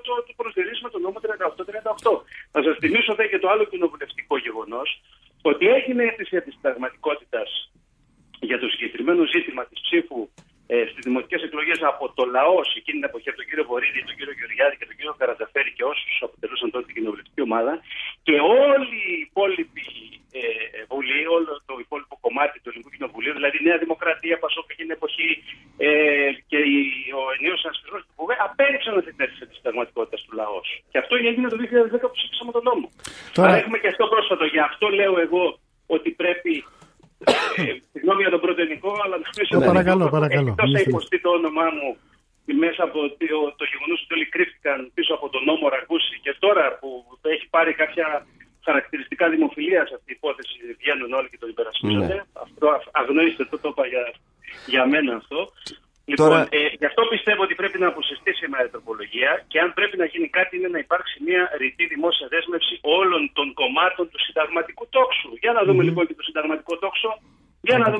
[0.06, 2.12] το, το προσδιορίζει με τον νόμο 38-38.
[2.52, 4.82] Θα σα θυμίσω δε και το άλλο κοινοβουλευτικό γεγονό
[5.42, 7.42] ότι έγινε αίτηση τη συνταγματικότητα
[8.40, 10.28] για το συγκεκριμένο ζήτημα τη ψήφου
[10.66, 14.00] ε, στι δημοτικέ εκλογέ από το λαό σε εκείνη την εποχή, από τον κύριο Βορύδη,
[14.08, 17.72] τον κύριο Γεωργιάδη και τον κύριο Καρατζαφέρη και όσους αποτελούσαν τότε την κοινοβουλευτική ομάδα.
[18.26, 18.34] Και
[18.72, 19.84] όλη η υπόλοιπη
[20.38, 20.42] ε,
[20.92, 24.96] Βουλή, όλο το υπόλοιπο κομμάτι του Ελληνικού Κοινοβουλίου, δηλαδή η Νέα Δημοκρατία, Πασόκ εκείνη την
[24.98, 25.28] εποχή
[25.86, 25.90] ε,
[26.50, 26.78] και η,
[27.20, 30.66] ο ενίος συνασπισμό του ΚΟΒΕ, απέριψαν αυτή την αίτηση της συνταγματικότητα του λαός.
[30.92, 32.86] Και αυτό έγινε το 2010 που ψήφισαμε τον νόμο.
[33.36, 34.44] Τώρα- Άρα έχουμε και αυτό πρόσφατο.
[34.54, 35.44] Γι' αυτό λέω εγώ
[35.96, 36.52] ότι πρέπει
[37.24, 37.32] ε,
[37.92, 39.58] Συγγνώμη για τον πρώτο ελληνικό, αλλά να κλείσω.
[39.58, 40.48] Ναι, παρακαλώ, παρακαλώ.
[40.50, 40.90] Εκτός να Μιλήστε.
[40.90, 41.90] υποστεί το όνομά μου
[42.64, 46.64] μέσα από το, το γεγονό ότι όλοι κρύφτηκαν πίσω από τον νόμο Ραγκούση και τώρα
[46.80, 46.88] που
[47.34, 48.06] έχει πάρει κάποια
[48.66, 52.14] χαρακτηριστικά δημοφιλία σε αυτή η υπόθεση, βγαίνουν όλοι και το υπερασπίζονται.
[52.14, 52.22] Ναι.
[52.46, 54.04] Αυτό α- αγνοήστε το, το είπα για,
[54.72, 55.40] για μένα αυτό.
[56.10, 59.68] Λοιπόν, Τώρα- ε, γι' αυτό πιστεύω ότι πρέπει να αποσυστεί σήμερα η τροπολογία και αν
[59.78, 64.18] πρέπει να γίνει κάτι είναι να υπάρξει μια ρητή δημόσια δέσμευση όλων των κομμάτων του
[64.26, 65.30] συνταγματικού τόξου.
[65.42, 67.10] Για να δούμε λοιπόν και το συνταγματικό τόξο.
[67.62, 67.98] Για να Από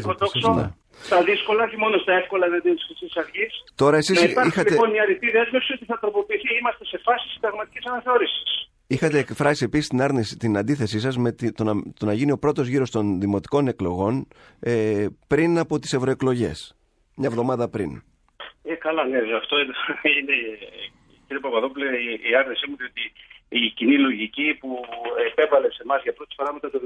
[0.00, 0.52] δούμε ποιος το δημοκρατικό απαρτίζεται, τόξο.
[0.52, 0.76] σωστά.
[1.08, 3.46] Στα δύσκολα και μόνο στα εύκολα εναντίον τη Χρυσή Αυγή.
[3.82, 6.50] Τώρα εσείς να υπάρξει είχατε- λοιπόν μια ρητή δέσμευση ότι θα τροποποιηθεί.
[6.60, 8.50] Είμαστε σε φάση συνταγματικής αναθεώρησης.
[8.94, 12.32] Είχατε εκφράσει επίσης την άρνηση, την αντίθεσή σας με τη- το, να, το να γίνει
[12.32, 14.28] ο πρώτος γύρος των δημοτικών εκλογών
[14.60, 16.76] ε, πριν από τις ευρωεκλογές.
[17.16, 18.02] Μια εβδομάδα πριν.
[18.62, 19.72] Ε, καλά, ναι, αυτό είναι,
[20.18, 20.34] είναι
[21.26, 23.02] κύριε Παπαδόπουλε, η, η άρνησή μου ότι
[23.60, 24.70] η κοινή λογική που
[25.30, 26.78] επέβαλε σε εμάς για πρώτη φορά μετά το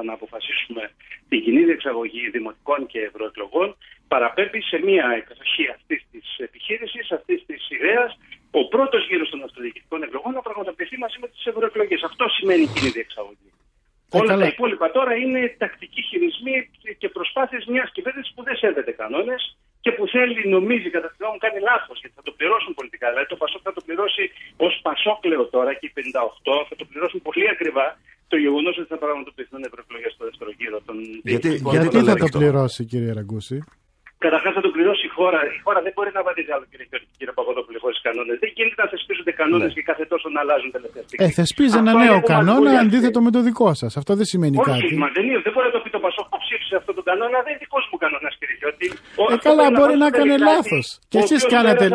[0.00, 0.82] 1974 να αποφασίσουμε
[1.28, 3.76] την κοινή διεξαγωγή δημοτικών και ευρωεκλογών
[4.08, 8.10] παραπέμπει σε μια εκδοχή αυτής της επιχείρησης, αυτής της ιδέας,
[8.50, 12.02] ο πρώτος γύρος των αυτοδιοικητικών εκλογών να πραγματοποιηθεί μαζί με τις ευρωεκλογές.
[12.02, 13.50] Αυτό σημαίνει κοινή διεξαγωγή.
[14.12, 14.42] Ε, Όλα καλά.
[14.42, 19.90] τα υπόλοιπα τώρα είναι τακτικοί χειρισμοί και προσπάθειες μιας κυβέρνησης που δεν σέβεται κανόνες και
[19.96, 23.06] που θέλει, νομίζει κατά τη γνώμη μου, κάνει λάθος γιατί θα το πληρώσουν πολιτικά.
[23.12, 24.22] Δηλαδή το Πασόκ θα το πληρώσει
[24.66, 27.86] ως Πασόκ, λέω τώρα, και οι 58 θα το πληρώσουν πολύ ακριβά
[28.32, 32.04] το γεγονός ότι θα πραγματοποιηθούν ευρωεκλογές στο δεύτερο γύρο των Γιατί- διοικητικών Γιατί το θα
[32.06, 33.58] λέτε το αυτό; πληρώσει, κύριε Ραγκούση;
[34.26, 35.40] Καταρχάς θα το πληρώσει η χώρα.
[35.56, 38.36] Η χώρα δεν μπορεί να βαδίζει άλλο, κύριε, Γιώργη, κύριε Παπαδόπουλε, χωρίς κανόνες.
[38.42, 39.76] Δεν γίνεται να θεσπίζονται κανόνες Ναι.
[39.76, 41.22] και κάθε τόσο να αλλάζουν τελευταία στιγμή.
[41.24, 42.84] Ε, θεσπίζει ένα Αυτό νέο είναι που μας κανόνα βουλιάζει.
[42.86, 43.92] αντίθετο με το δικό σας.
[44.00, 44.94] Αυτό δεν σημαίνει Όχι, κάτι.
[45.02, 47.36] μα δεν, είναι, δεν μπορεί να το πει το Πασόκ που ψήφισε αυτόν τον κανόνα,
[47.44, 48.88] δεν είναι δικός μου κανόνας, κύριε Γιώτη.
[49.32, 50.84] Ε, καλά, μπορεί να έκανε λάθος.
[51.12, 51.90] Και εσείς κάνατε-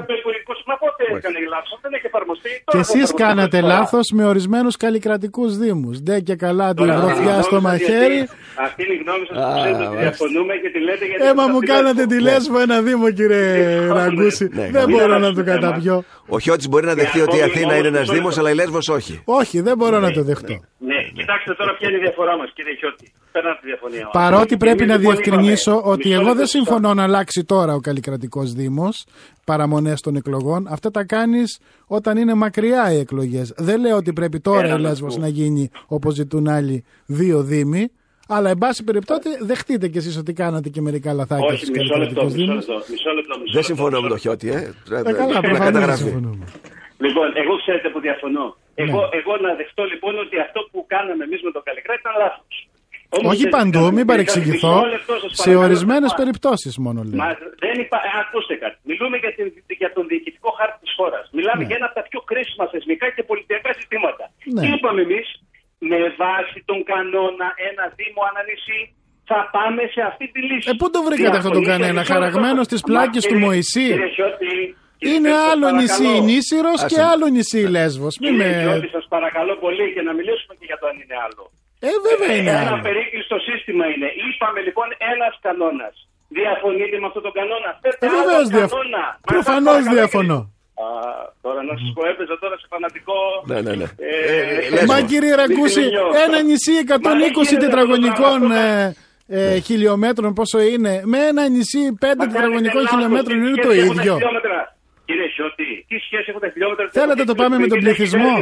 [0.71, 2.49] Μα πότε έκανε λάθος, δεν έχει εφαρμοστεί.
[2.49, 3.73] Και τώρα θα εσείς εφαρμοστεί κάνατε τώρα.
[3.73, 5.95] λάθος με ορισμένους καλλικρατικούς δήμους.
[6.03, 8.15] Ντε και καλά τη Τώρα, αυτή γροθιά είναι η στο γνώμη σας, μαχαίρι.
[8.21, 8.31] γιατί
[8.65, 10.01] Αυτή είναι η γνώμη σας Α, που ξέρετε ότι μάλιστα.
[10.05, 11.23] διαφωνούμε και τη λέτε γιατί.
[11.29, 12.11] Έμα σας μου τη κάνατε λέω.
[12.11, 13.45] τη λέσβο ένα δήμο, κύριε
[13.79, 14.45] Λοιπόν, Ραγκούση.
[14.57, 14.91] ναι, Δεν ναι.
[14.91, 15.51] μπορώ Είναι να το θέμα.
[15.53, 15.95] καταπιώ.
[16.35, 18.27] Ο Χιώτης μπορεί να δεχτεί Ε, ότι η ακόμη Αθήνα όμως, είναι ένας μισό Δήμος,
[18.35, 18.39] λεπτό.
[18.41, 19.13] αλλά η Λέσβος όχι.
[19.41, 20.55] Όχι, δεν μπορώ να το δεχτώ.
[20.89, 23.05] Ναι, κοιτάξτε τώρα ποια είναι η διαφορά μας, κύριε Χιώτη.
[23.37, 24.03] Πέραν από τη διαφωνία.
[24.03, 24.11] μας.
[24.13, 27.43] Παρότι πρέπει Εμείς να λοιπόν διευκρινίσω είπαμε, ότι μισό εγώ λεπτό, δεν συμφωνώ να αλλάξει
[27.43, 29.05] τώρα ο καλλικρατικός Δήμος,
[29.45, 30.67] παραμονές των εκλογών.
[30.69, 33.53] Αυτά τα κάνεις όταν είναι μακριά οι εκλογές.
[33.57, 35.25] Δεν λέω ότι πρέπει τώρα Έλα η να Λέσβος σου πω.
[35.25, 37.87] να γίνει όπως ζητούν άλλοι δύο Δήμοι.
[38.29, 41.83] Αλλά, εν πάση περιπτώσει, δεχτείτε κι εσείς ότι κάνατε και μερικά λαθάκια Όχι, στους μισό
[41.83, 42.67] λεπτό, καλλικρατικούς μισό Δήμους.
[42.67, 44.23] λεπτό, μισό λεπτό, μισό Δεν λεπτό, συμφωνώ μισό με το λεπτό.
[44.23, 44.59] Χιώτη, ε.
[44.99, 46.03] Ε, καλά, Να προφανώς δεν καταγραφεί.
[46.09, 46.45] συμφωνούμε.
[47.05, 48.45] Λοιπόν, εγώ ξέρετε που διαφωνώ.
[48.83, 49.17] Εγώ, Ναι.
[49.19, 52.53] εγώ να δεχτώ λοιπόν ότι αυτό που κάναμε εμείς με τον Καλλικράτη ήταν λάθος.
[53.17, 54.73] Όμως Όχι δεν- παντού, μην δεν- παρεξηγηθώ.
[54.75, 55.65] μισό λεπτό, σας Σε παρακαλώ.
[55.65, 57.17] ορισμένε περιπτώσει μόνο λέω.
[57.23, 57.29] Μα
[57.63, 57.97] δεν υπά...
[58.07, 58.77] ε, ακούστε κάτι.
[58.89, 59.45] Μιλούμε για, την,
[59.81, 61.19] για τον διοικητικό χάρτη τη χώρα.
[61.37, 61.67] Μιλάμε Ναι.
[61.69, 64.23] για ένα από τα πιο κρίσιμα θεσμικά και πολιτιακά ζητήματα.
[64.55, 64.61] Ναι.
[64.63, 65.21] Τι είπαμε εμεί,
[65.91, 68.79] με βάση τον κανόνα ένα Δήμο ανανησί
[69.29, 70.65] θα πάμε σε αυτή τη λύση.
[70.71, 72.69] Ε, πού το βρήκατε αυτό τον Διαφωνείτε, κανένα, μισό χαραγμένο λεπτό.
[72.69, 73.85] στις Μα, πλάκες του κύριε- Μωυσή.
[73.93, 74.53] κύριε Χιώτη,
[74.99, 76.27] κύριε Είναι Χιώτη, σας άλλο νησί η παρακαλώ.
[76.29, 78.13] Νήσιρος και άλλο νησί η Λέσβος.
[78.21, 78.61] Μην Κύριε με...
[78.65, 81.43] Χιώτη, σας παρακαλώ πολύ και να μιλήσουμε και για το αν είναι άλλο.
[81.85, 82.81] Ε, βέβαια είναι Ένα άλλο.
[82.89, 84.07] περίκλειστο σύστημα είναι.
[84.27, 85.95] Είπαμε λοιπόν ένας κανόνας.
[86.39, 87.69] Διαφωνείτε με αυτόν τον κανόνα.
[87.83, 89.03] Θέλετε Ε, άλλο βεβαίως διαφ- κανόνα.
[89.15, 90.39] Μα Προφανώς σας παρακαλώ, διαφωνώ.
[90.41, 90.87] κύριε- Α,
[91.45, 93.17] τώρα να σα πω, έπαιζα τώρα σε φανατικό.
[93.51, 93.87] Ναι, ναι, ναι.
[94.81, 96.07] Ε, Μα κύριε Ραγκούση, Λιθινιό.
[96.25, 98.95] ένα νησί 120 Μα, τετραγωνικών κύριε,
[99.27, 103.67] ε, ε, χιλιόμετρων πόσο είναι, με ένα νησί 5 τετραγωνικών λάθος, χιλιόμετρων τι είναι σχέση
[103.67, 104.15] το έχουν τα ίδιο.
[105.07, 105.09] Χιλιόμετρα.
[105.09, 106.83] Κύριε Σιώτη, τι σχέση έχουν τα χιλιόμετρα.
[106.99, 108.33] Θέλετε το πάμε με τον πληθυσμό;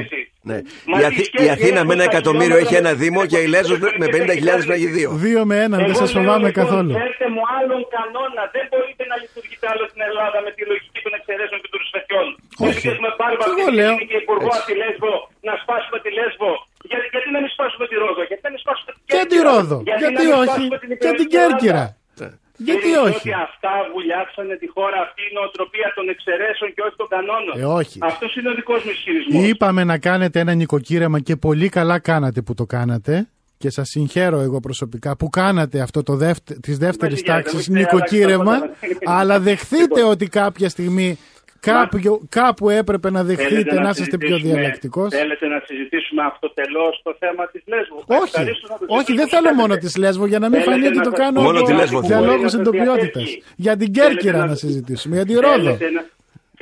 [0.50, 0.58] Ναι.
[0.92, 3.02] Μα Η, τι Αθή- σχέση η Αθήνα έχουν με ένα τα εκατομμύριο έχει χιλιόμετρα ένα
[3.04, 5.10] Δήμο και η Λέσβος με- με 50.000 να έχει δύο.
[5.26, 6.92] Δύο με ένα, δεν Εγώ σας λέω, φοβάμαι λοιπόν, καθόλου.
[7.02, 8.44] Φέρτε μου άλλον κανόνα.
[8.56, 12.26] Δεν μπορείτε να λειτουργείτε άλλο στην Ελλάδα με τη λογική των εξαιρέσεων και των ρουσφετιών.
[12.70, 12.88] Όχι.
[12.94, 13.94] Δεν με πάρει Και εγώ λέω.
[14.12, 15.12] και υπουργό από τη Λέσβο
[15.48, 16.52] να σπάσουμε τη Λέσβο.
[16.92, 19.78] Γιατί, γιατί να μην σπάσουμε τη Ρόδο, γιατί να μην σπάσουμε την Και τη Ρόδο,
[19.88, 21.84] γιατί, γιατί να μην όχι, σπάσουμε την και την υπηρετική Ελλάδα; Κέρκυρα.
[22.58, 26.96] Γιατί Κύριε όχι; Ότι αυτά βουλιάξανε τη χώρα αυτή η νοοτροπία των εξαιρέσεων και όχι
[26.96, 27.54] των κανόνων.
[27.58, 27.98] Ε, όχι.
[28.02, 29.48] Αυτός είναι ο δικός μου ισχυρισμός.
[29.48, 33.28] Είπαμε να κάνετε ένα νοικοκύρεμα και πολύ καλά κάνατε που το κάνατε.
[33.58, 37.86] Και σας συγχαίρω εγώ προσωπικά που κάνατε αυτό το δεύτε, της δεύτερης συγχαίρετε, τάξης μην
[37.86, 41.18] ξέρετε, νοικοκύρεμα αλλάξτε τα αλλά δεχθείτε ότι κάποια στιγμή
[41.72, 41.98] κάπου,
[42.40, 45.10] κάπου έπρεπε να Θέλετε δεχθείτε να είστε πιο συζητήσουμε- διαλεκτικός.
[45.20, 49.34] Θέλετε να συζητήσουμε αυτοτελώ το θέμα της Λέσβου; Όχι, Ευχαρίστως να το όχι, δεν συζητήσουμε.
[49.36, 51.60] θέλω μόνο τη Λέσβο για να μην Θέλετε φανεί ότι να το σας- κάνω Μόνο
[51.62, 52.26] τη για- Λέσβο για θέλω.
[52.32, 53.24] λόγους Θέλετε να εντοπιότητας.
[53.24, 53.54] διαθέσει.
[53.66, 55.72] Για την Θέλετε Κέρκυρα να- να συζητήσουμε, για τη Ρόδο.
[55.72, 56.02] Θέλετε να,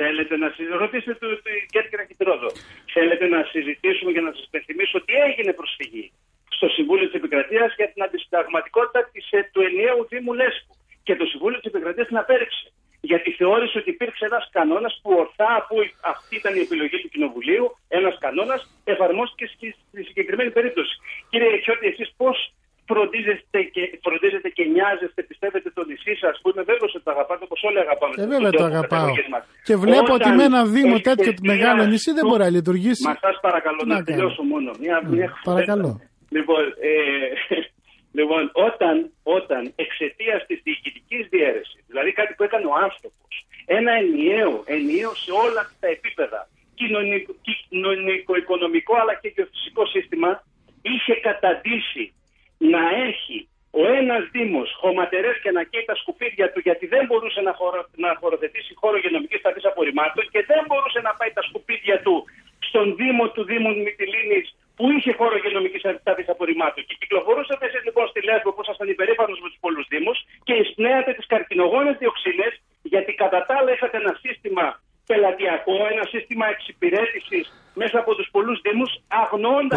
[0.00, 0.78] θέλετε να συζητήσουμε.
[0.84, 2.48] Ρωτήστε του του Κέρκυρα και τη Ρόδο.
[2.96, 6.04] Θέλετε να συζητήσουμε και να σας υπενθυμίσω ότι έγινε προσφυγή
[6.56, 10.72] στο Συμβούλιο της Επικρατείας για την αντισυνταγματικότητα της, ε, του ενιαίου Δήμου Λέσβου.
[11.06, 12.64] Και το Συμβούλιο της Επικρατείας την απέρριψε.
[13.10, 15.76] Γιατί θεώρησε ότι υπήρξε ένας κανόνας που ορθά, που
[16.12, 17.64] αυτή ήταν η επιλογή του Κοινοβουλίου,
[17.98, 18.60] ένας κανόνας,
[18.92, 20.94] εφαρμόστηκε στη, στη συγκεκριμένη περίπτωση.
[21.30, 22.36] Κύριε Χιώτη, εσείς πώς
[22.90, 27.42] φροντίζεστε και, φροντίζετε και νοιάζεστε, πιστεύετε το νησί σας, που είμαι βέβαιος ότι το αγαπάτε
[27.48, 28.14] όπως όλοι αγαπάμε.
[28.22, 28.98] Ε, βέβαια τον το τόπο αγαπάω.
[28.98, 29.42] καταγωγής μας.
[29.68, 32.42] Και βλέπω ότι Όταν με ένα Δήμο έχετε τέτοιο εστιάσει μεγάλο νησί δεν στο- μπορεί
[32.46, 33.02] να λειτουργήσει.
[33.08, 34.08] Μα σας παρακαλώ Τι να, να κάνω.
[34.10, 34.68] τελειώσω μόνο.
[34.84, 35.90] Μια, μια παρακαλώ.
[36.36, 36.92] Λοιπόν, ε,
[38.18, 43.32] λοιπόν όταν, όταν εξαιτίας της διοικητικής διαίρεσης, δηλαδή κάτι που έκανε ο άνθρωπος,
[43.66, 47.32] ένα ενιαίο, ενιαίο σε όλα τα επίπεδα, κοινωνικο,
[47.68, 50.44] κοινωνικο-οικονομικό αλλά και γεωφυσικό σύστημα,
[50.82, 52.04] είχε καταντήσει
[52.58, 53.48] να έχει
[53.80, 57.80] ο ένας Δήμος χωματερές και να καίει τα σκουπίδια του γιατί δεν μπορούσε να, χωρο,
[58.04, 62.14] να χωροθετήσει χώρο υγειονομικής ταφή απορριμμάτων και δεν μπορούσε να πάει τα σκουπίδια του
[62.68, 64.40] στον Δήμο του Δήμου Μυτιλίνη
[64.76, 66.80] που είχε χώρο υγειονομικής ταφή απορριμμάτων.
[66.88, 70.12] Και κυκλοφορούσατε εσεί λοιπόν στη Λέσβο που ήσασταν υπερήφανο με του πολλού Δήμου
[70.46, 72.46] και εισπνέατε τι καρκινογόνε διοξίνε
[72.92, 74.66] γιατί κατά τα άλλα είχατε ένα σύστημα
[75.06, 77.40] πελατειακό, ένα σύστημα εξυπηρέτηση
[77.80, 78.86] μέσα από του πολλού Δήμου,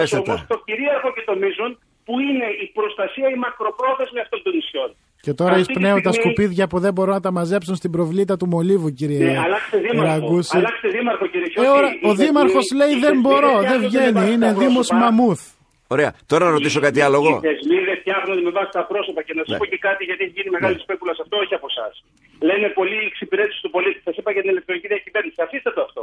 [0.02, 0.34] αγνοώντα Πέστε τα.
[0.34, 1.72] όμως το κυρίαρχο και το μείζον
[2.08, 4.90] που είναι η προστασία, η μακροπρόθεσμη αυτών των νησιών.
[5.26, 7.92] Και τώρα Αυτή τη εισπνέω τα στιγμή- σκουπίδια που δεν μπορούν να τα μαζέψουν στην
[7.96, 10.12] προβλήτα του Μολύβου, κύριε Ναι, αλλάξτε δήμαρχο.
[10.12, 10.58] Ραγκούση.
[10.58, 11.70] Αλλάξτε δήμαρχο, κύριε Ε, Χιώτη.
[11.78, 14.32] ωρα- ο Οι- Δήμαρχος οι- λέει οι δεν θεσμοί μπορώ, δεν φτιάχνονται με βγαίνει, βάση
[14.34, 15.00] είναι τα Δήμος πρόσωπα.
[15.04, 15.42] Μαμούθ.
[15.96, 16.12] Ωραία.
[16.32, 17.34] Τώρα να ρωτήσω κάτι άλλο εγώ.
[17.38, 19.58] Οι θεσμοί δεν φτιάχνονται με βάση τα πρόσωπα και να σας Ναι.
[19.62, 21.94] πω και κάτι γιατί έχει γίνει μεγάλη σπέκουλα σε αυτό, όχι από εσάς.
[22.50, 24.00] Λένε πολύ η εξυπηρέτηση του πολίτη.
[24.08, 25.38] Σας είπα για την ηλεκτρονική διακυβέρνηση.
[25.46, 26.02] Αφήστε το αυτό.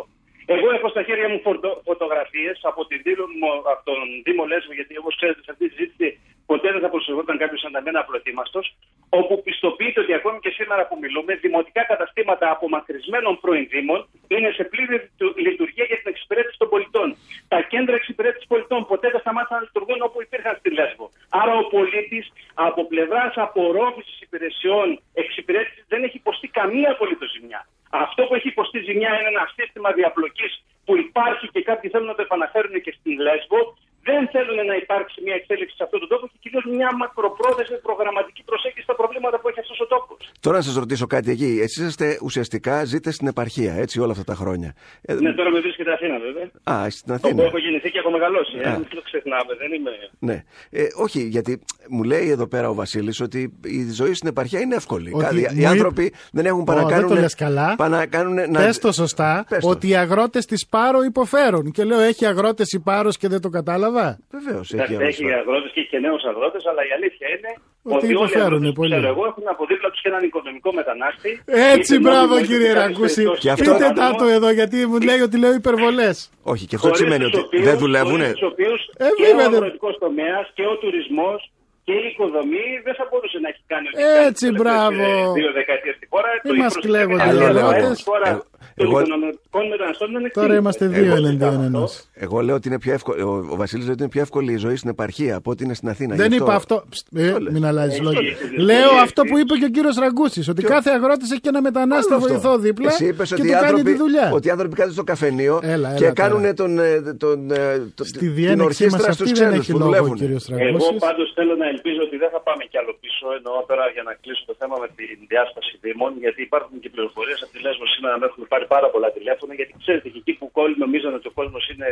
[0.57, 1.41] Εγώ έχω στα χέρια μου
[1.85, 6.09] φωτογραφίες από, την Δήμο- από τον Δήμο Λέσβο, γιατί όπως ξέρετε σε αυτή τη συζήτηση
[6.47, 8.61] ποτέ δεν θα προσεγόταν κάποιος σαν μένα απλοετοίμαστο,
[9.09, 14.65] όπου πιστοποιείται ότι ακόμη και σήμερα που μιλούμε, δημοτικά καταστήματα απομακρυσμένων πρώην Δήμων είναι σε
[14.65, 17.17] πλήρη λειτου- λειτουργία για την εξυπηρέτηση των πολιτών.
[17.49, 21.11] Τα κέντρα εξυπηρέτησης πολιτών ποτέ δεν σταμάτησαν να λειτουργούν όπου υπήρχαν στη Λέσβο.
[21.29, 27.67] Άρα ο πολίτης από πλευράς απορρόφησης υπηρεσιών εξυπηρέτησης δεν έχει υποστεί καμία απολύτως ζημιά.
[27.91, 30.53] Αυτό που έχει υποστεί ζημιά είναι ένα σύστημα διαπλοκής
[30.85, 33.61] που υπάρχει και κάποιοι θέλουν να το επαναφέρουν και στην Λέσβο.
[34.09, 38.43] Δεν θέλουν να υπάρξει μια εξέλιξη σε αυτόν τον τόπο και κυρίως μια μακροπρόθεσμη προγραμματική
[38.51, 39.44] προσέγγιση στα προβλήματα που έχει
[39.75, 40.13] αυτό ο τόπο.
[40.41, 41.51] Τώρα να σας ρωτήσω κάτι εκεί.
[41.63, 44.71] Εσείς είσαστε ουσιαστικά ζείτε στην επαρχία, έτσι, όλα αυτά τα χρόνια.
[45.03, 46.47] Ε, Ναι, τώρα με βρίσκεται Αθήνα βέβαια.
[46.85, 47.43] Α, στην Όπου Αθήνα.
[47.43, 48.57] έχω γεννηθεί και έχω μεγαλώσει.
[48.63, 48.73] Ε, Α.
[48.79, 49.91] μην το ξεχνάμε, δεν είμαι.
[50.19, 50.45] Ναι.
[50.71, 51.53] Ε, όχι, γιατί
[51.89, 55.11] μου λέει εδώ πέρα ο Βασίλης ότι η ζωή στην επαρχία είναι εύκολη.
[55.15, 57.23] Ότι Κάτι- μου οι είπε- άνθρωποι δεν έχουν Ω, παρά να δεν το κάνουν.
[57.23, 57.75] λες καλά.
[57.77, 58.61] παρά να κάνουν να...
[58.61, 59.69] Πες το σωστά Πες το.
[59.69, 61.71] ότι οι αγρότες της Πάρο υποφέρουν.
[61.71, 64.19] Και λέω έχει αγρότες η Πάρος και δεν το κατάλαβα.
[64.31, 67.51] Βεβαίως Εντάξει, έχει αγρότες και έχει και νέους αγρότες, αλλά η αλήθεια είναι
[67.87, 68.95] Ότι ότι όλοι οι υποφέρουν αγρότες που πολύ.
[68.95, 71.31] ξέρω εγώ έχουν από δίπλα τους και έναν οικονομικό μετανάστη.
[71.77, 73.15] Έτσι, είτε μπράβο νόμιμο, είτε κύριε σε κάποιες Ραγκούση.
[73.15, 76.17] περιπτώσεις Και αυτό- Πείτε άτομο, τα το εδώ γιατί μου λέει ότι λέω υπερβολές.
[76.53, 78.21] Όχι, και αυτό χωρίς σημαίνει τους ότι οποίους- δεν δουλεύουν.
[78.21, 81.39] χωρίς τους οποίους Ε, και ο βέβαια δεν- αγροτικός τομέας και ο τουρισμός
[81.87, 85.03] και η οικοδομή δεν θα μπορούσε να έχει κάνει ό,τι Έτσι, κάνει τις μπράβο.
[85.07, 86.29] τελευταίες Δύο δεκαετίες στη χώρα.
[86.45, 87.97] Μη Το μας ύψος κλαίγονται της οι επένδυσης αγρότες.
[88.11, 88.31] Τώρα
[88.77, 90.61] Εγώ- των οικονομικών μεταναστών είναι Τώρα εξής.
[90.61, 92.05] είμαστε δύο Εγώ εναντίον συζητάω ενός.
[92.15, 93.29] Εγώ λέω ότι είναι πιο εύκολο.
[93.31, 95.75] Ο, ο Βασίλης λέει ότι είναι πιο εύκολη η ζωή στην επαρχία από ότι είναι
[95.75, 96.15] στην Αθήνα.
[96.15, 96.85] Δεν Γι' είπα αυτό.
[96.89, 98.21] Ψ, ε, μην αλλάζεις λόγια.
[98.59, 100.49] Λέω αυτό που είπε και ο κύριος Ραγκούσης.
[100.49, 102.33] Ότι κάθε αγρότη έχει και ένα μετανάστη Άλλο αυτό.
[102.33, 104.31] βοηθό δίπλα Εσύ είπες και ότι του οι κάνει άνθρωποι, τη δουλειά.
[104.33, 106.13] ότι οι άνθρωποι κάθονται στο καφενείο Έλα, έλα και τώρα.
[106.23, 107.59] κάνουν τον, ε, τον, ε,
[107.99, 110.17] το- Στη την διένεξή μας ορχήστρα αυτή στους δεν ξένους έχει που λόγο ο δουλεύουν.
[110.23, 110.99] κύριος Εγώ Ραγκούσης.
[111.07, 113.25] πάντως θέλω να ελπίζω ότι δεν θα πάμε κι άλλο πίσω.
[113.39, 117.39] Εννοώ τώρα για να κλείσω το θέμα με τη διάσπαση Δήμων, γιατί υπάρχουν και πληροφορίες
[117.45, 119.55] από τη Λέσβο σήμερα να έχουν πάρει πάρα πολλά τηλέφωνα.
[119.55, 121.89] Γιατί ξέρετε, και εκεί που όλοι νομίζαν ότι ο κόσμος είναι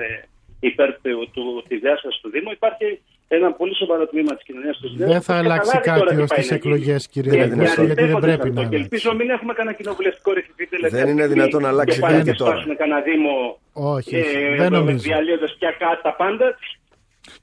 [0.61, 4.89] υπέρ του, του, τη διάσπαση του Δήμου, υπάρχει ένα πολύ σοβαρό τμήμα της κοινωνίας του
[4.89, 5.11] Δήμου.
[5.12, 8.77] Δεν θα αλλάξει κάτι ως τις εκλογές, κύριε Ραγκούση, γιατί δεν πρέπει να Και αλλάξει.
[8.83, 12.16] ελπίζω μην έχουμε κανένα κοινοβουλευτικό ρηφιτή τελευταία Δεν είναι στιγμή δυνατόν να αλλάξει και πάλι
[12.16, 12.51] κάτι να τώρα.
[12.51, 14.97] σπάσουμε κανένα Δήμο Όχι, όχι, δεν νομίζω.
[14.99, 16.47] διαλύοντας πια κάτι τα πάντα.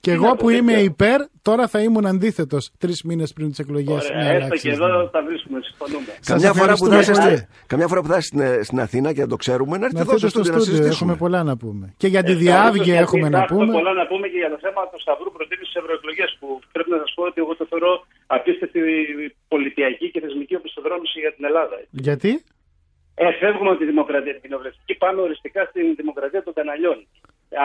[0.01, 4.09] Και εγώ που είμαι υπέρ, τώρα θα ήμουν αντίθετος τρεις μήνες πριν τις εκλογές.
[4.09, 6.11] Ωραία, έστω και εδώ τα βρίσκουμε, συμφωνούμε.
[6.25, 7.65] Καμιά φορά, που θα ευχαριστούμε είστε, πολύ.
[7.71, 10.09] καμιά φορά που θα είστε στην, στην Αθήνα και να το ξέρουμε, να έρθετε Να
[10.09, 11.11] εδώ στο έρθετε στο στούντιο να στούντιο, συζητήσουμε.
[11.11, 11.85] έχουμε πολλά να πούμε.
[12.01, 13.71] Και για τη Ευχαριστώ, διάβγεια γιατί έχουμε να υπάρχουν πούμε.
[13.77, 16.99] πολλά να πούμε και για το θέμα του Σταυρού προτίμηση στις ευρωεκλογές που πρέπει να
[17.03, 17.91] σας πω ότι εγώ το θεωρώ
[18.35, 18.81] απίστευτη
[19.53, 21.75] πολιτιακή και θεσμική οπισθοδρόμηση για την Ελλάδα.
[22.07, 22.31] Γιατί;
[23.21, 26.97] Ε, φεύγουμε από τη δημοκρατία την κοινοβουλευτική, πάμε οριστικά στην δημοκρατία των καναλιών.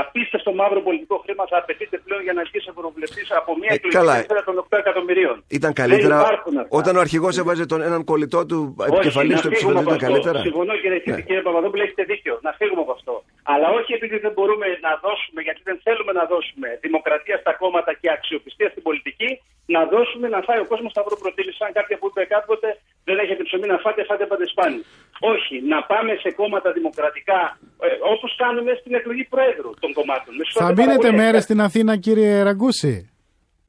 [0.03, 3.97] Απίστευτο μαύρο πολιτικό χρήμα θα απαιτείται πλέον για να αρχίσει ευρωβουλευτή από μια Ε, εκλογική
[3.99, 4.14] καλά.
[4.14, 5.35] ελευθερία των 8 εκατομμυρίων.
[5.59, 6.76] Ήταν Δεν καλύτερα υπάρχουν αυτά.
[6.80, 8.59] όταν ο αρχηγός έβαζε τον έναν κολλητό του
[8.89, 9.80] επικεφαλής να στο φύγουμε ψηφοδέλτιο.
[9.80, 10.07] από Ήταν αυτό.
[10.07, 11.20] καλύτερα; Συμφωνώ κύριε, Ναι.
[11.26, 12.35] κύριε Παπαδόπουλο, έχετε δίκιο.
[12.47, 13.14] Να φύγουμε από αυτό.
[13.53, 17.91] Αλλά όχι επειδή δεν μπορούμε να δώσουμε, γιατί δεν θέλουμε να δώσουμε δημοκρατία στα κόμματα
[18.01, 19.30] και αξιοπιστία στην πολιτική,
[19.76, 21.57] να δώσουμε να φάει ο κόσμος σταυρό προτίμηση.
[21.62, 22.68] Σαν κάποια που είπε κάποτε,
[23.09, 24.78] δεν έχετε ψωμί να φάτε, φάτε πάντε σπάνι.
[25.21, 27.41] Όχι, να πάμε σε κόμματα δημοκρατικά,
[27.81, 30.35] ε, όπως κάνουμε στην εκλογή Προέδρου των κομμάτων.
[30.37, 31.21] Με Θα συγχωρείτε πάρα μείνετε πολύ.
[31.23, 33.11] μέρες στην Αθήνα, κύριε Ραγκούση;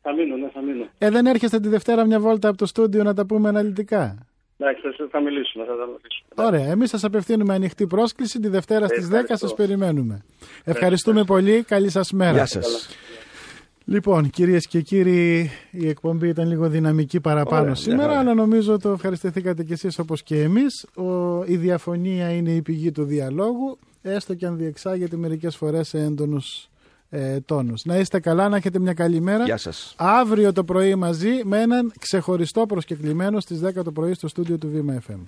[0.01, 0.85] Θα μείνω, ναι, θα μείνω.
[0.97, 4.03] Ε, δεν έρχεστε τη Δευτέρα μια βόλτα από το στούντιο να τα πούμε αναλυτικά;
[4.57, 6.29] Εντάξει, θα- θα μιλήσουμε, θα τα μιλήσουμε.
[6.47, 10.25] Ωραία, εμείς σας απευθύνουμε ανοιχτή πρόσκληση τη Δευτέρα στις 10 σας περιμένουμε.
[10.63, 11.63] Ευχαριστούμε πολύ.
[11.63, 12.31] Καλή σας μέρα.
[12.31, 12.89] Γεια σας.
[13.87, 18.77] Λοιπόν, κυρίες και κύριοι, η εκπομπή ήταν λίγο δυναμική παραπάνω Ωραία, σήμερα, μια αλλά νομίζω
[18.79, 20.85] το ευχαριστηθήκατε κι εσείς όπως και εμείς.
[21.45, 26.69] Η διαφωνία είναι η πηγή του διαλόγου, έστω και αν διεξάγεται μερικές φορές σε έντονους
[27.09, 27.85] ε, τόνους.
[27.85, 29.43] Να είστε καλά, να έχετε μια καλή μέρα.
[29.43, 29.93] Γεια σας.
[29.97, 34.69] Αύριο το πρωί μαζί με έναν ξεχωριστό προσκεκλημένο στις 10 το πρωί στο στούντιο του
[34.69, 35.23] Βήμα FM.